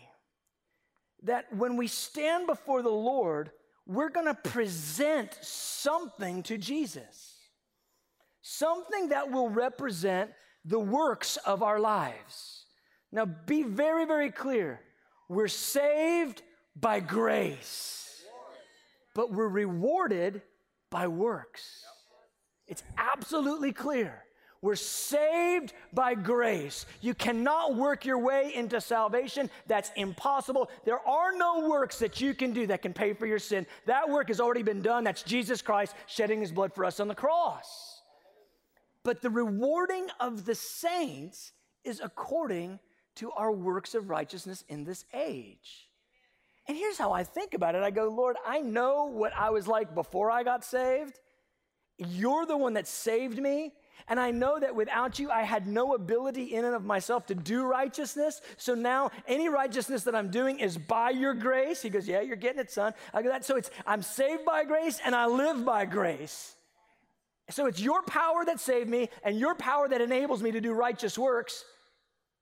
[1.24, 3.52] that when we stand before the Lord,
[3.86, 7.38] we're going to present something to Jesus,
[8.42, 10.32] something that will represent
[10.66, 12.66] the works of our lives.
[13.12, 14.80] Now, be very, very clear.
[15.28, 16.42] We're saved
[16.76, 18.24] by grace,
[19.14, 20.42] but we're rewarded
[20.90, 21.84] by works.
[22.68, 24.24] It's absolutely clear.
[24.62, 26.86] We're saved by grace.
[27.02, 29.50] You cannot work your way into salvation.
[29.66, 30.70] That's impossible.
[30.86, 33.66] There are no works that you can do that can pay for your sin.
[33.88, 35.04] That work has already been done.
[35.04, 38.04] That's Jesus Christ shedding his blood for us on the cross.
[39.04, 41.54] But the rewarding of the saints
[41.84, 42.80] is according
[43.16, 45.90] to our works of righteousness in this age.
[46.68, 49.68] And here's how I think about it I go, Lord, I know what I was
[49.68, 51.20] like before I got saved.
[51.98, 53.74] You're the one that saved me.
[54.08, 57.36] And I know that without you, I had no ability in and of myself to
[57.36, 58.42] do righteousness.
[58.58, 61.82] So now any righteousness that I'm doing is by your grace.
[61.82, 62.94] He goes, Yeah, you're getting it, son.
[63.14, 63.46] I go, that.
[63.46, 66.56] So it's I'm saved by grace and I live by grace.
[67.50, 70.72] So it's your power that saved me and your power that enables me to do
[70.72, 71.64] righteous works.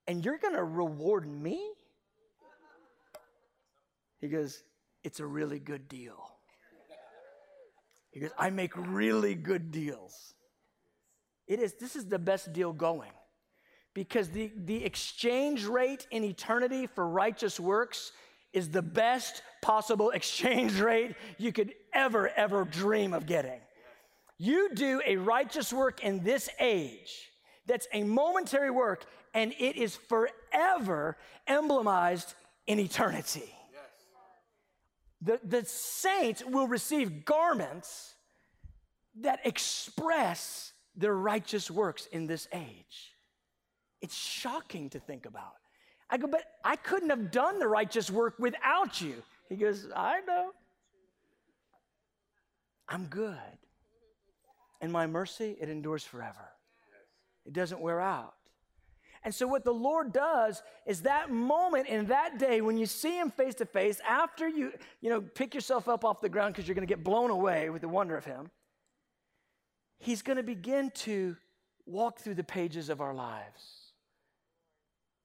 [0.08, 1.62] And you're gonna reward me?
[4.20, 4.64] He goes,
[5.04, 6.30] It's a really good deal.
[8.12, 10.34] He goes, I make really good deals.
[11.50, 13.12] It is, this is the best deal going
[13.96, 18.12] because the, the exchange rate in eternity for righteous works
[18.54, 23.60] is the best possible exchange rate you could ever, ever dream of getting.
[24.38, 27.30] You do a righteous work in this age
[27.66, 32.36] that's a momentary work, and it is forever emblemized
[32.68, 33.54] in eternity.
[35.22, 38.14] The, the saints will receive garments
[39.20, 43.16] that express their righteous works in this age.
[44.02, 45.54] It's shocking to think about.
[46.10, 49.22] I go, but I couldn't have done the righteous work without you.
[49.48, 50.52] He goes, I know.
[52.88, 53.36] I'm good.
[54.82, 56.50] And my mercy, it endures forever.
[57.46, 58.34] It doesn't wear out.
[59.24, 63.18] And so, what the Lord does is that moment in that day when you see
[63.20, 64.72] Him face to face, after you,
[65.02, 67.70] you know, pick yourself up off the ground because you're going to get blown away
[67.70, 68.50] with the wonder of Him,
[70.00, 71.36] He's going to begin to
[71.86, 73.92] walk through the pages of our lives.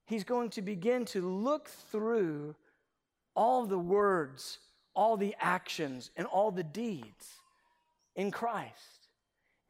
[0.07, 2.55] He's going to begin to look through
[3.35, 4.59] all the words,
[4.95, 7.29] all the actions, and all the deeds
[8.15, 9.09] in Christ.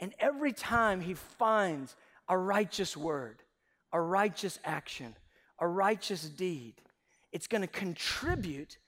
[0.01, 1.95] And every time he finds
[2.29, 3.43] a righteous word,
[3.93, 5.15] a righteous action,
[5.61, 6.75] a righteous deed,
[7.33, 8.79] it's going to contribute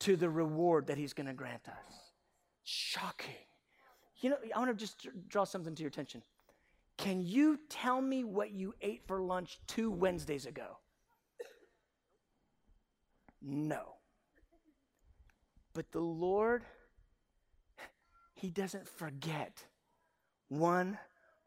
[0.00, 1.94] to the reward that He's going to grant us.
[2.62, 3.43] Shocking.
[4.24, 6.22] You know, I want to just draw something to your attention.
[6.96, 10.78] Can you tell me what you ate for lunch two Wednesdays ago?
[13.42, 13.82] No.
[15.74, 16.64] But the Lord,
[18.32, 19.62] He doesn't forget
[20.48, 20.96] one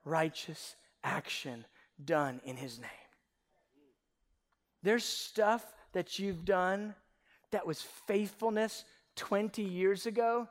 [0.06, 1.66] righteous action
[2.06, 2.90] done in His name.
[4.84, 6.94] There's stuff that you've done
[7.50, 10.48] that was faithfulness 20 years ago,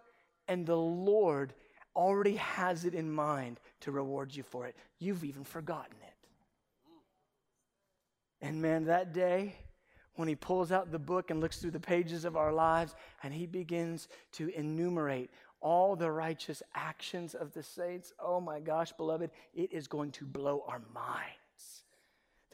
[0.48, 1.54] and the Lord
[1.96, 4.76] already has it in mind to reward you for it.
[4.98, 6.14] You've even forgotten it.
[8.40, 9.56] And man, that day,
[10.14, 13.32] when he pulls out the book and looks through the pages of our lives and
[13.32, 15.30] he begins to enumerate
[15.60, 20.24] all the righteous actions of the saints, oh my gosh, beloved, it is going to
[20.24, 21.32] blow our mind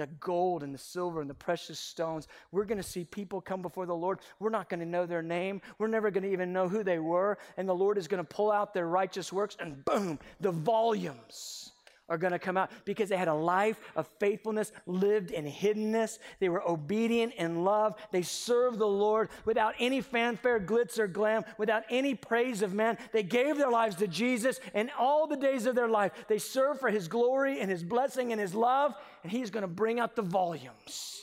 [0.03, 2.27] the gold and the silver and the precious stones.
[2.51, 4.19] We're going to see people come before the Lord.
[4.41, 5.63] We're not going to know their name.
[5.79, 7.39] We're never going to even know who they were.
[7.57, 11.71] And the Lord is going to pull out their righteous works, and boom, the volumes
[12.13, 16.19] are going to come out because they had a life of faithfulness, lived in hiddenness.
[16.41, 17.95] They were obedient in love.
[18.11, 22.99] They served the Lord without any fanfare, glitz, or glam, without any praise of man.
[23.13, 26.81] They gave their lives to Jesus, and all the days of their life, they served
[26.81, 30.15] for his glory and his blessing and his love, and he's going to bring out
[30.15, 31.23] the volumes.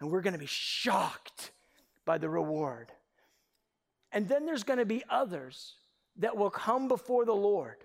[0.00, 1.52] And we're going to be shocked
[2.06, 2.90] by the reward.
[4.12, 5.74] And then there's going to be others
[6.16, 7.76] that will come before the Lord.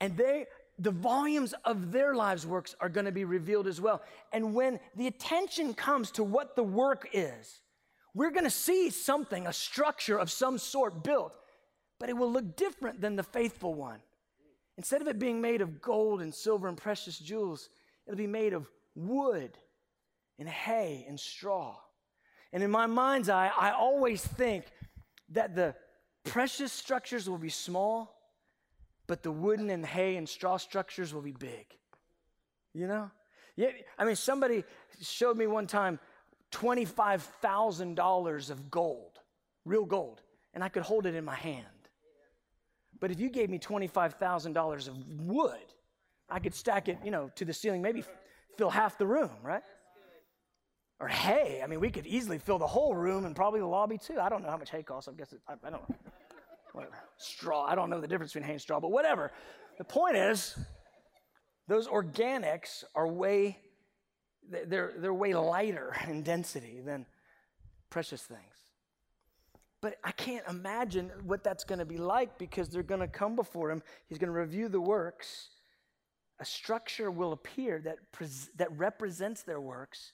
[0.00, 0.46] And they
[0.78, 4.02] the volumes of their lives' works are going to be revealed as well.
[4.32, 7.60] And when the attention comes to what the work is,
[8.14, 11.32] we're going to see something, a structure of some sort built,
[11.98, 14.00] but it will look different than the faithful one.
[14.76, 17.68] Instead of it being made of gold and silver and precious jewels,
[18.06, 19.56] it'll be made of wood
[20.38, 21.76] and hay and straw.
[22.52, 24.64] And in my mind's eye, I always think
[25.30, 25.74] that the
[26.24, 28.14] precious structures will be small
[29.12, 31.66] but the wooden and hay and straw structures will be big.
[32.72, 33.10] You know?
[33.56, 34.64] Yeah, I mean, somebody
[35.02, 36.00] showed me one time
[36.50, 39.18] $25,000 of gold,
[39.66, 40.22] real gold,
[40.54, 41.66] and I could hold it in my hand.
[43.00, 45.74] But if you gave me $25,000 of wood,
[46.30, 48.04] I could stack it, you know, to the ceiling, maybe
[48.56, 49.62] fill half the room, right?
[51.00, 51.60] Or hay.
[51.62, 54.18] I mean, we could easily fill the whole room and probably the lobby too.
[54.18, 55.06] I don't know how much hay costs.
[55.06, 55.96] I guess it, I, I don't know
[57.16, 57.64] straw.
[57.64, 59.32] I don't know the difference between hay and straw, but whatever.
[59.78, 60.56] The point is,
[61.68, 63.58] those organics are way,
[64.50, 67.06] they're, they're way lighter in density than
[67.90, 68.40] precious things.
[69.80, 73.34] But I can't imagine what that's going to be like because they're going to come
[73.34, 73.82] before him.
[74.08, 75.48] He's going to review the works.
[76.38, 80.12] A structure will appear that, pres- that represents their works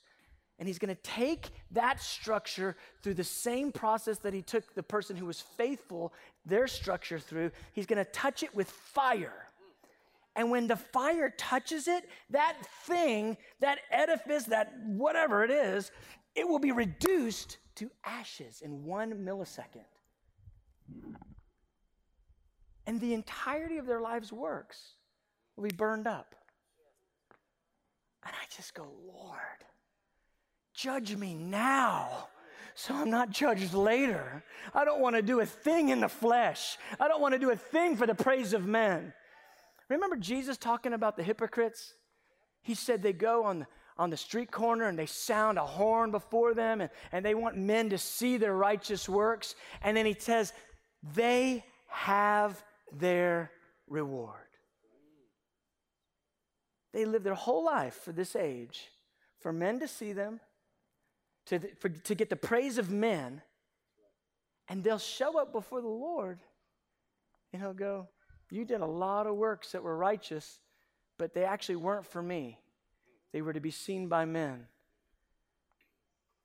[0.59, 4.83] and he's going to take that structure through the same process that he took the
[4.83, 6.13] person who was faithful,
[6.45, 7.51] their structure through.
[7.71, 9.47] He's going to touch it with fire.
[10.35, 15.91] And when the fire touches it, that thing, that edifice, that whatever it is,
[16.35, 19.85] it will be reduced to ashes in one millisecond.
[22.85, 24.95] And the entirety of their lives' works
[25.55, 26.35] will be burned up.
[28.25, 29.63] And I just go, Lord,
[30.79, 32.29] Judge me now
[32.79, 34.41] so I'm not judged later.
[34.73, 36.77] I don't want to do a thing in the flesh.
[36.97, 39.11] I don't want to do a thing for the praise of men.
[39.89, 41.93] Remember Jesus talking about the hypocrites?
[42.61, 43.67] He said they go on the,
[43.97, 47.57] on the street corner and they sound a horn before them and, and they want
[47.57, 49.55] men to see their righteous works.
[49.81, 50.53] And then he says,
[51.13, 52.63] they have
[52.93, 53.51] their
[53.89, 54.35] reward.
[56.93, 58.87] They live their whole life for this age,
[59.41, 60.39] for men to see them
[61.49, 63.41] to, the, for, to get the praise of men,
[64.67, 66.39] and they'll show up before the Lord,
[67.51, 68.07] and He'll go,
[68.51, 70.59] You did a lot of works that were righteous,
[71.17, 72.59] but they actually weren't for me.
[73.33, 74.67] They were to be seen by men.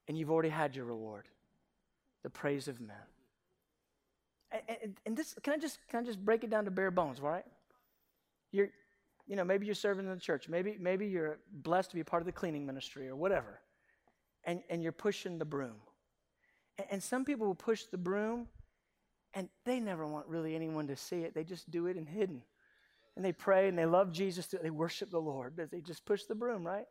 [0.09, 1.29] And you've already had your reward
[2.23, 2.97] the praise of men.
[4.51, 6.91] And, and, and, this, can I just can I just break it down to bare
[6.91, 7.45] bones, right?
[8.53, 8.71] You're,
[9.27, 10.49] you know, maybe you're serving in the church.
[10.49, 13.61] Maybe, maybe you're blessed to be part of the cleaning ministry or whatever
[14.45, 15.77] and, and you're pushing the broom.
[16.79, 18.49] And, and some people will push the broom
[19.35, 21.35] and they never want really anyone to see it.
[21.35, 22.43] They just do it in hidden.
[23.17, 24.47] And they pray and they love Jesus.
[24.47, 26.87] They worship the Lord, they just push the broom, right?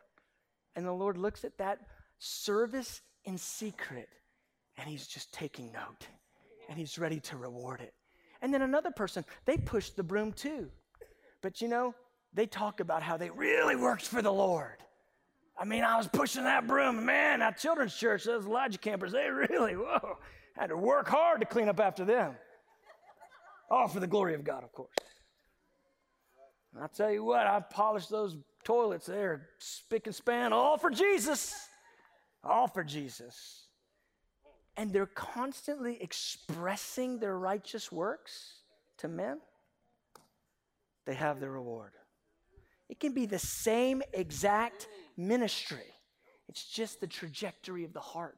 [0.75, 1.79] And the Lord looks at that
[2.19, 4.09] service in secret
[4.77, 6.07] and he's just taking note
[6.69, 7.93] and he's ready to reward it.
[8.41, 10.69] And then another person, they push the broom too.
[11.41, 11.93] But you know,
[12.33, 14.77] they talk about how they really worked for the Lord.
[15.57, 17.05] I mean, I was pushing that broom.
[17.05, 20.17] Man, that children's church, those Elijah campers, they really, whoa,
[20.55, 22.35] had to work hard to clean up after them.
[23.69, 24.95] All for the glory of God, of course.
[26.73, 30.89] And I'll tell you what, I polished those toilets there, spick and span, all for
[30.89, 31.53] Jesus.
[32.43, 33.67] All for Jesus.
[34.75, 38.61] And they're constantly expressing their righteous works
[38.97, 39.39] to men.
[41.05, 41.91] They have their reward.
[42.89, 44.87] It can be the same exact
[45.17, 45.93] ministry,
[46.49, 48.37] it's just the trajectory of the heart.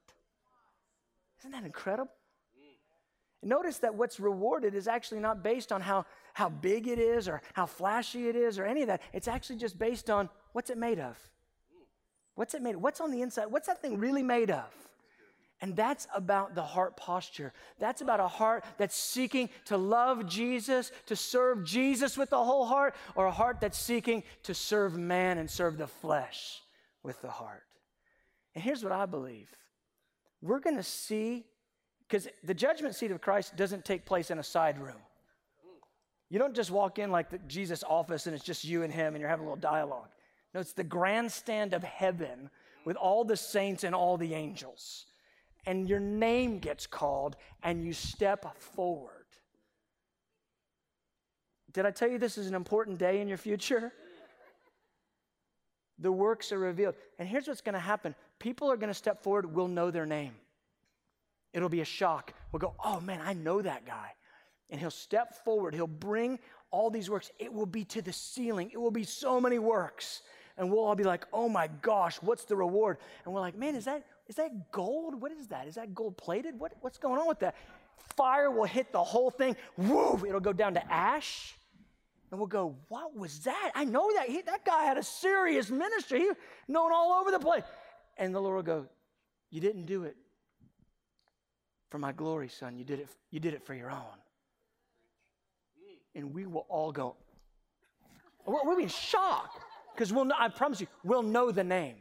[1.40, 2.12] Isn't that incredible?
[3.44, 7.42] Notice that what's rewarded is actually not based on how, how big it is or
[7.54, 9.02] how flashy it is or any of that.
[9.14, 11.16] It's actually just based on what's it made of?
[12.34, 12.82] What's it made of?
[12.82, 13.46] What's on the inside?
[13.48, 14.66] What's that thing really made of?
[15.62, 17.54] And that's about the heart posture.
[17.80, 22.66] That's about a heart that's seeking to love Jesus, to serve Jesus with the whole
[22.66, 26.62] heart, or a heart that's seeking to serve man and serve the flesh
[27.06, 27.64] with the heart.
[28.54, 29.50] And here's what I believe
[30.42, 31.46] we're going to see
[32.08, 35.02] because the judgment seat of Christ doesn't take place in a side room.
[36.30, 39.16] You don't just walk in like the Jesus office and it's just you and him
[39.16, 40.10] and you're having a little dialogue.
[40.54, 42.50] No, it's the grandstand of heaven
[42.86, 45.06] with all the saints and all the angels.
[45.66, 49.12] And your name gets called and you step forward.
[51.74, 53.92] Did I tell you this is an important day in your future?
[56.00, 56.96] The works are revealed.
[57.20, 60.06] And here's what's going to happen people are going to step forward, we'll know their
[60.06, 60.34] name.
[61.54, 62.34] It'll be a shock.
[62.52, 64.12] We'll go, oh man, I know that guy.
[64.70, 65.74] And he'll step forward.
[65.74, 66.40] He'll bring
[66.70, 67.32] all these works.
[67.40, 68.72] It will be to the ceiling.
[68.74, 70.22] It will be so many works.
[70.58, 72.98] And we'll all be like, oh my gosh, what's the reward?
[73.24, 75.22] And we're like, man, is that is that gold?
[75.22, 75.68] What is that?
[75.68, 76.60] Is that gold plated?
[76.60, 77.56] What, what's going on with that?
[78.16, 79.56] Fire will hit the whole thing.
[79.78, 80.24] Woo!
[80.28, 81.56] It'll go down to ash.
[82.32, 83.72] And we'll go, what was that?
[83.76, 84.28] I know that.
[84.28, 86.20] He, that guy had a serious ministry.
[86.20, 86.32] He
[86.68, 87.64] known all over the place.
[88.18, 88.88] And the Lord will go,
[89.52, 90.16] you didn't do it
[91.90, 92.78] for my glory, son.
[92.78, 94.18] You did it, you did it for your own.
[96.16, 97.16] And we will all go,
[98.46, 99.62] we'll be in shock.
[99.94, 101.96] Because we'll I promise you, we'll know the name.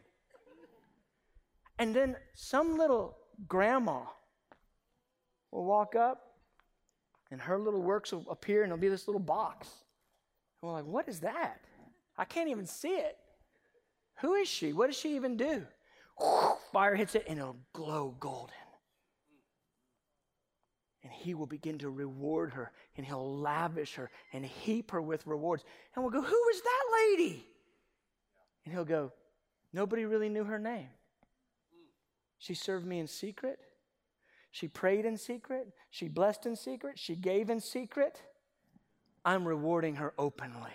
[1.78, 3.16] And then some little
[3.46, 4.02] grandma
[5.50, 6.22] will walk up
[7.30, 9.68] and her little works will appear and it'll be this little box.
[10.64, 11.60] And we're like, what is that?
[12.16, 13.18] I can't even see it.
[14.22, 14.72] Who is she?
[14.72, 15.66] What does she even do?
[16.72, 18.54] Fire hits it and it'll glow golden
[21.02, 25.26] and he will begin to reward her and he'll lavish her and heap her with
[25.26, 25.64] rewards.
[25.94, 27.46] And we'll go, Who is that lady?
[28.64, 29.12] And he'll go,
[29.74, 30.88] Nobody really knew her name.
[32.38, 33.58] She served me in secret.
[34.50, 35.74] She prayed in secret.
[35.90, 36.98] She blessed in secret.
[36.98, 38.22] She gave in secret.
[39.24, 40.72] I'm rewarding her openly.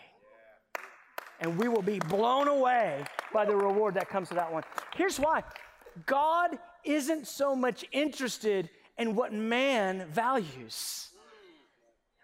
[1.39, 4.63] And we will be blown away by the reward that comes to that one.
[4.95, 5.43] Here's why
[6.05, 11.09] God isn't so much interested in what man values.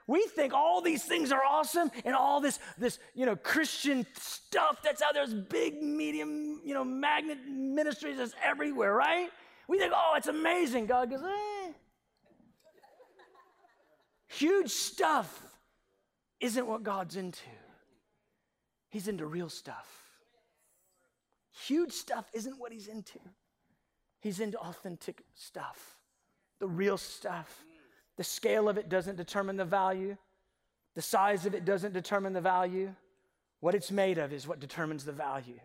[0.08, 4.80] We think all these things are awesome and all this, this, you know, Christian stuff
[4.84, 9.30] that's out there, this big, medium, you know, magnet ministries that's everywhere, right?
[9.68, 10.86] We think, oh, it's amazing.
[10.86, 11.72] God goes, eh.
[14.28, 15.45] Huge stuff
[16.40, 17.40] isn't what God's into.
[18.90, 19.88] He's into real stuff.
[21.66, 23.20] Huge stuff isn't what he's into.
[24.20, 25.96] He's into authentic stuff
[26.60, 27.64] the real stuff.
[28.18, 30.18] The scale of it doesn't determine the value,
[30.96, 32.94] the size of it doesn't determine the value.
[33.60, 35.60] What it's made of is what determines the value.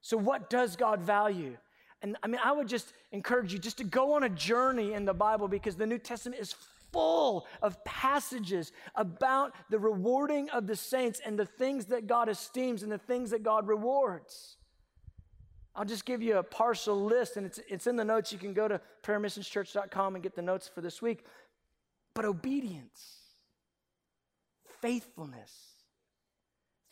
[0.00, 1.56] So, what does God value?
[2.02, 5.04] And I mean, I would just encourage you just to go on a journey in
[5.04, 6.54] the Bible because the New Testament is
[6.92, 12.82] full of passages about the rewarding of the saints and the things that God esteems
[12.82, 14.56] and the things that God rewards.
[15.74, 18.32] I'll just give you a partial list, and it's, it's in the notes.
[18.32, 21.24] You can go to prayermissionschurch.com and get the notes for this week.
[22.14, 23.18] But obedience,
[24.80, 25.52] faithfulness,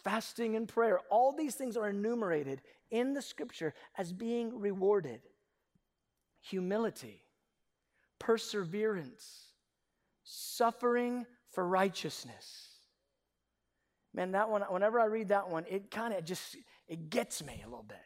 [0.04, 5.22] fasting and prayer, all these things are enumerated in the scripture as being rewarded.
[6.42, 7.24] Humility,
[8.18, 9.53] perseverance,
[10.24, 12.68] suffering for righteousness.
[14.12, 16.56] Man, that one, whenever I read that one, it kind of just,
[16.88, 17.98] it gets me a little bit.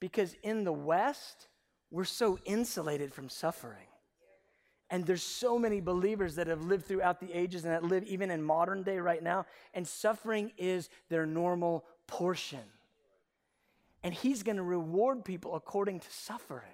[0.00, 1.48] Because in the West,
[1.90, 3.86] we're so insulated from suffering.
[4.90, 8.30] And there's so many believers that have lived throughout the ages and that live even
[8.30, 12.60] in modern day right now, and suffering is their normal portion.
[14.02, 16.70] And he's going to reward people according to suffering.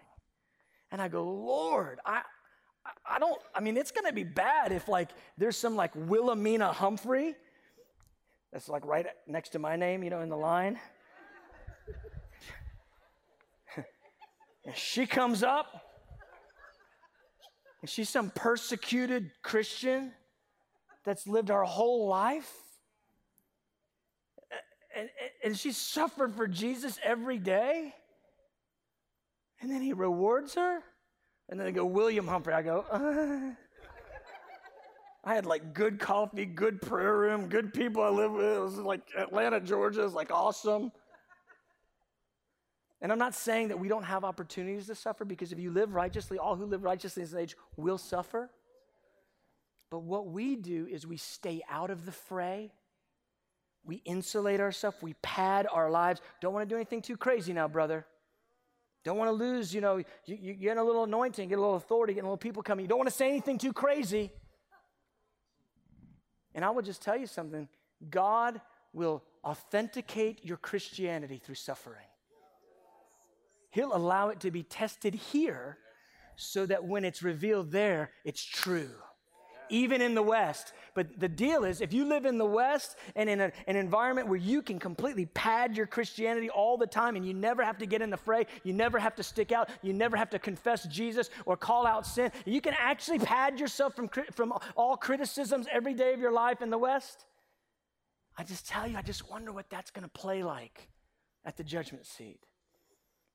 [0.92, 2.22] And I go, Lord, I,
[3.06, 7.34] I don't, I mean, it's to be bad if like there's some like Wilhelmina Humphrey
[8.52, 10.78] that's like right next to my name, you know, in the line.
[14.66, 15.82] And she comes up.
[17.82, 20.12] And she's some persecuted Christian
[21.04, 22.50] that's lived her whole life.
[24.96, 25.10] And,
[25.44, 27.92] and, she suffered for Jesus every day.
[29.60, 30.82] And then he rewards her.
[31.48, 32.54] And then they go, William Humphrey.
[32.54, 33.54] I go, uh.
[35.26, 38.44] I had like good coffee, good prayer room, good people I live with.
[38.44, 40.92] It was like Atlanta, Georgia is like awesome.
[43.00, 45.94] And I'm not saying that we don't have opportunities to suffer because if you live
[45.94, 48.50] righteously, all who live righteously in this age will suffer.
[49.90, 52.72] But what we do is we stay out of the fray.
[53.84, 54.96] We insulate ourselves.
[55.00, 56.20] We pad our lives.
[56.40, 58.06] Don't want to do anything too crazy now, brother.
[59.04, 61.76] Don't want to lose, you know, you, you get a little anointing, get a little
[61.76, 62.84] authority, get a little people coming.
[62.84, 64.32] You don't want to say anything too crazy.
[66.54, 67.68] And I will just tell you something
[68.10, 68.60] God
[68.92, 72.06] will authenticate your Christianity through suffering.
[73.70, 75.78] He'll allow it to be tested here
[76.36, 78.90] so that when it's revealed there, it's true.
[79.68, 80.72] Even in the West.
[80.94, 84.28] But the deal is, if you live in the West and in a, an environment
[84.28, 87.86] where you can completely pad your Christianity all the time and you never have to
[87.86, 90.84] get in the fray, you never have to stick out, you never have to confess
[90.84, 95.94] Jesus or call out sin, you can actually pad yourself from, from all criticisms every
[95.94, 97.24] day of your life in the West.
[98.38, 100.88] I just tell you, I just wonder what that's going to play like
[101.44, 102.40] at the judgment seat.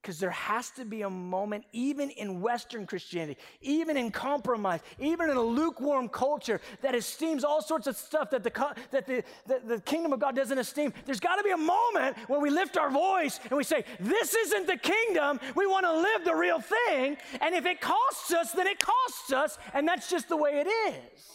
[0.01, 5.29] Because there has to be a moment, even in Western Christianity, even in compromise, even
[5.29, 9.61] in a lukewarm culture that esteems all sorts of stuff that the, that the, the,
[9.65, 10.93] the kingdom of God doesn't esteem.
[11.05, 14.33] There's got to be a moment where we lift our voice and we say, This
[14.33, 15.37] isn't the kingdom.
[15.53, 17.17] We want to live the real thing.
[17.41, 19.57] And if it costs us, then it costs us.
[19.73, 21.29] And that's just the way it is.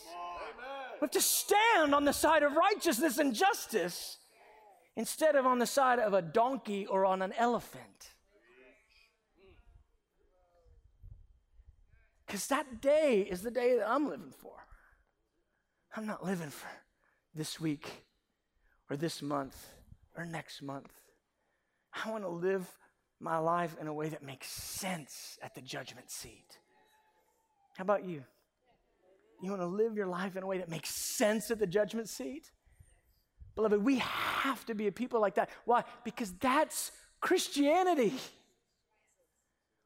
[1.01, 4.17] We have to stand on the side of righteousness and justice
[4.97, 8.14] instead of on the side of a donkey or on an elephant.
[12.35, 14.57] Because that day is the day that I'm living for.
[15.97, 16.67] I'm not living for
[17.33, 17.89] this week
[18.91, 19.69] or this month
[20.17, 20.91] or next month.
[22.05, 22.67] I want to live
[23.21, 26.59] my life in a way that makes sense at the judgment seat.
[27.77, 28.25] How about you?
[29.41, 32.09] You want to live your life in a way that makes sense at the judgment
[32.09, 32.51] seat?
[33.55, 35.51] Beloved, we have to be a people like that.
[35.67, 35.85] Why?
[36.03, 38.13] Because that's Christianity.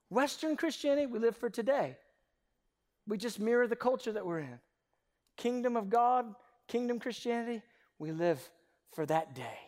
[0.09, 1.99] Western Christianity, we live for today.
[3.09, 4.61] We just mirror the culture that we're in.
[5.37, 6.27] Kingdom of God,
[6.69, 7.63] kingdom Christianity,
[7.99, 8.39] we live
[8.93, 9.59] for that day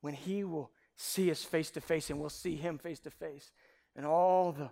[0.00, 3.50] when He will see us face to face and we'll see Him face to face,
[3.96, 4.70] and all the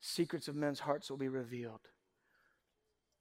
[0.00, 1.80] secrets of men's hearts will be revealed.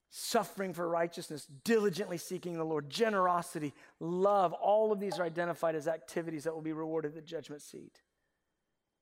[0.10, 5.88] Suffering for righteousness, diligently seeking the Lord, generosity, love, all of these are identified as
[5.88, 8.02] activities that will be rewarded at the judgment seat.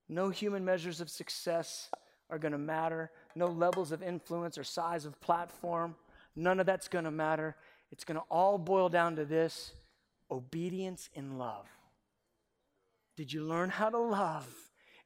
[0.10, 1.90] No human measures of success
[2.30, 3.12] are going to matter.
[3.36, 5.96] No levels of influence or size of platform.
[6.36, 7.56] None of that's going to matter.
[7.92, 9.72] It's going to all boil down to this
[10.30, 11.68] obedience in love.
[13.16, 14.48] Did you learn how to love?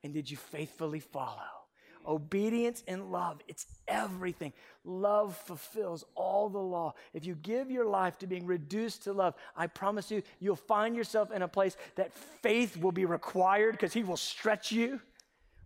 [0.04, 1.62] And did you faithfully follow?
[2.08, 4.54] Obedience and love, it's everything.
[4.84, 6.96] Love fulfills all the law.
[7.14, 10.96] If you give your life to being reduced to love, I promise you, you'll find
[10.96, 12.12] yourself in a place that
[12.42, 15.00] faith will be required because He will stretch you.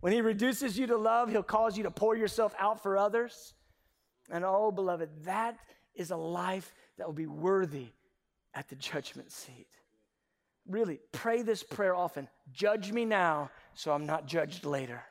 [0.00, 3.54] When He reduces you to love, He'll cause you to pour yourself out for others.
[4.30, 5.58] And oh, beloved, that
[5.94, 7.88] is a life that will be worthy
[8.54, 9.68] at the judgment seat.
[10.68, 12.28] Really, pray this prayer often.
[12.52, 15.02] Judge me now so I'm not judged later.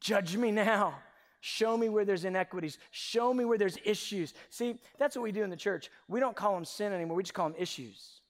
[0.00, 0.94] Judge me now.
[1.40, 2.78] Show me where there's iniquities.
[2.90, 4.32] Show me where there's issues.
[4.48, 5.90] See, that's what we do in the church.
[6.08, 8.20] We don't call them sin anymore, we just call them issues.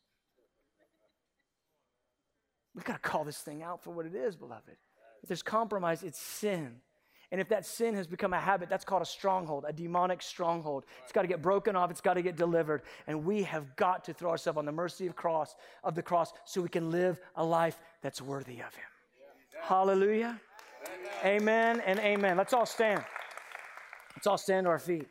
[2.74, 4.76] We've got to call this thing out for what it is, beloved.
[5.24, 6.82] If there's compromise, it's sin.
[7.32, 10.84] And if that sin has become a habit, that's called a stronghold, a demonic stronghold.
[11.02, 12.82] It's got to get broken off, it's got to get delivered.
[13.06, 16.34] And we have got to throw ourselves on the mercy of cross of the cross
[16.44, 18.84] so we can live a life that's worthy of him.
[19.18, 19.60] Yeah.
[19.62, 20.38] Hallelujah.
[21.24, 21.40] Amen.
[21.40, 22.36] amen and amen.
[22.36, 23.02] Let's all stand.
[24.14, 25.08] Let's all stand to our feet.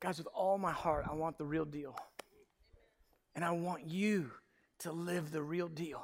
[0.00, 1.96] Guys, with all my heart, I want the real deal.
[3.36, 4.30] And I want you
[4.80, 6.02] to live the real deal,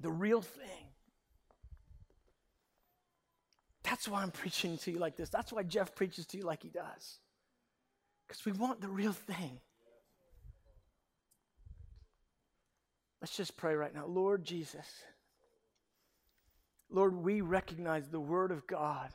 [0.00, 0.88] the real thing.
[3.84, 5.28] That's why I'm preaching to you like this.
[5.28, 7.18] That's why Jeff preaches to you like he does.
[8.26, 9.60] Because we want the real thing.
[13.20, 14.06] Let's just pray right now.
[14.06, 14.86] Lord Jesus,
[16.88, 19.10] Lord, we recognize the Word of God.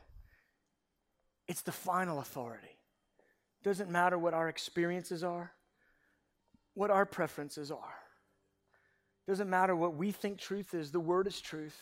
[1.48, 2.78] It's the final authority.
[3.64, 5.52] Doesn't matter what our experiences are
[6.76, 7.96] what our preferences are.
[9.28, 11.78] Doesn't matter what we think truth is, the word is truth.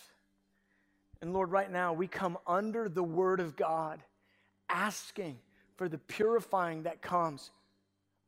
[1.22, 4.02] And Lord, right now we come under the word of God,
[4.70, 5.38] asking
[5.76, 7.52] for the purifying that comes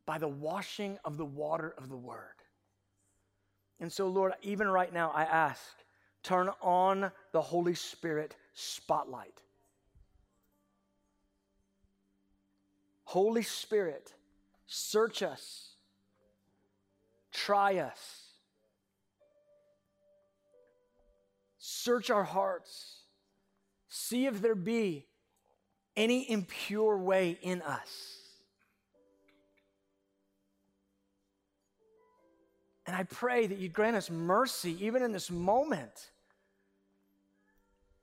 [0.05, 2.20] by the washing of the water of the word.
[3.80, 5.61] And so, Lord, even right now, I ask,
[6.24, 9.41] turn on the Holy Spirit spotlight.
[13.03, 14.13] Holy Spirit,
[14.66, 15.74] search us,
[17.36, 18.23] try us,
[21.57, 23.01] search our hearts,
[23.88, 25.05] see if there be
[25.95, 28.17] any impure way in us.
[32.88, 36.11] And I pray that you grant us mercy even in this moment,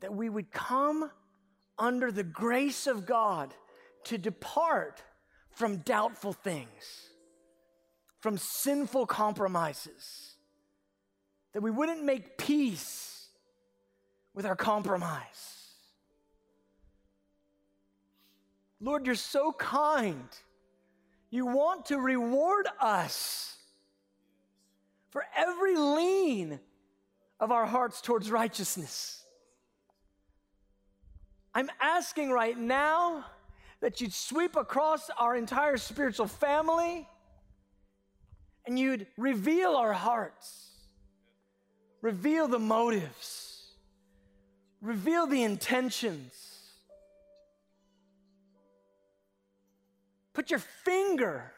[0.01, 1.11] that we would come
[1.79, 3.55] under the grace of God
[4.05, 5.03] to depart
[5.51, 7.09] from doubtful things,
[8.23, 10.37] from sinful compromises,
[11.53, 13.27] that we wouldn't make peace
[14.33, 15.73] with our compromise.
[18.81, 20.29] Lord, you're so kind.
[21.31, 23.57] You want to reward us
[25.11, 26.61] for every lean
[27.41, 29.25] of our hearts towards righteousness.
[31.57, 33.25] I'm asking right now
[33.81, 37.09] that you'd sweep across our entire spiritual family
[38.67, 40.71] and you'd reveal our hearts,
[42.01, 43.73] reveal the motives,
[44.81, 46.33] reveal the intentions.
[50.33, 51.53] Put your finger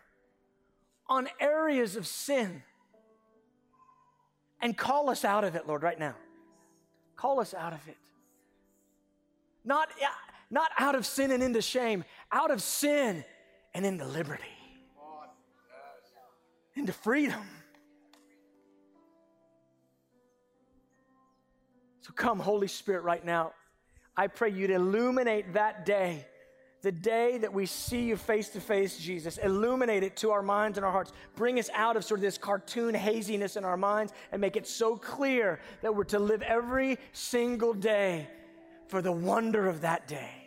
[1.06, 2.62] on areas of sin
[4.60, 6.14] and call us out of it, Lord, right now.
[7.16, 7.96] Call us out of it.
[9.64, 9.88] Not,
[10.50, 13.24] not out of sin and into shame, out of sin
[13.74, 14.42] and into liberty,
[16.76, 17.42] into freedom.
[22.02, 23.52] So come, Holy Spirit, right now.
[24.16, 26.26] I pray you'd illuminate that day
[26.84, 30.78] the day that we see you face to face, Jesus, illuminate it to our minds
[30.78, 31.12] and our hearts.
[31.34, 34.66] Bring us out of sort of this cartoon haziness in our minds and make it
[34.66, 38.28] so clear that we're to live every single day
[38.86, 40.43] for the wonder of that day.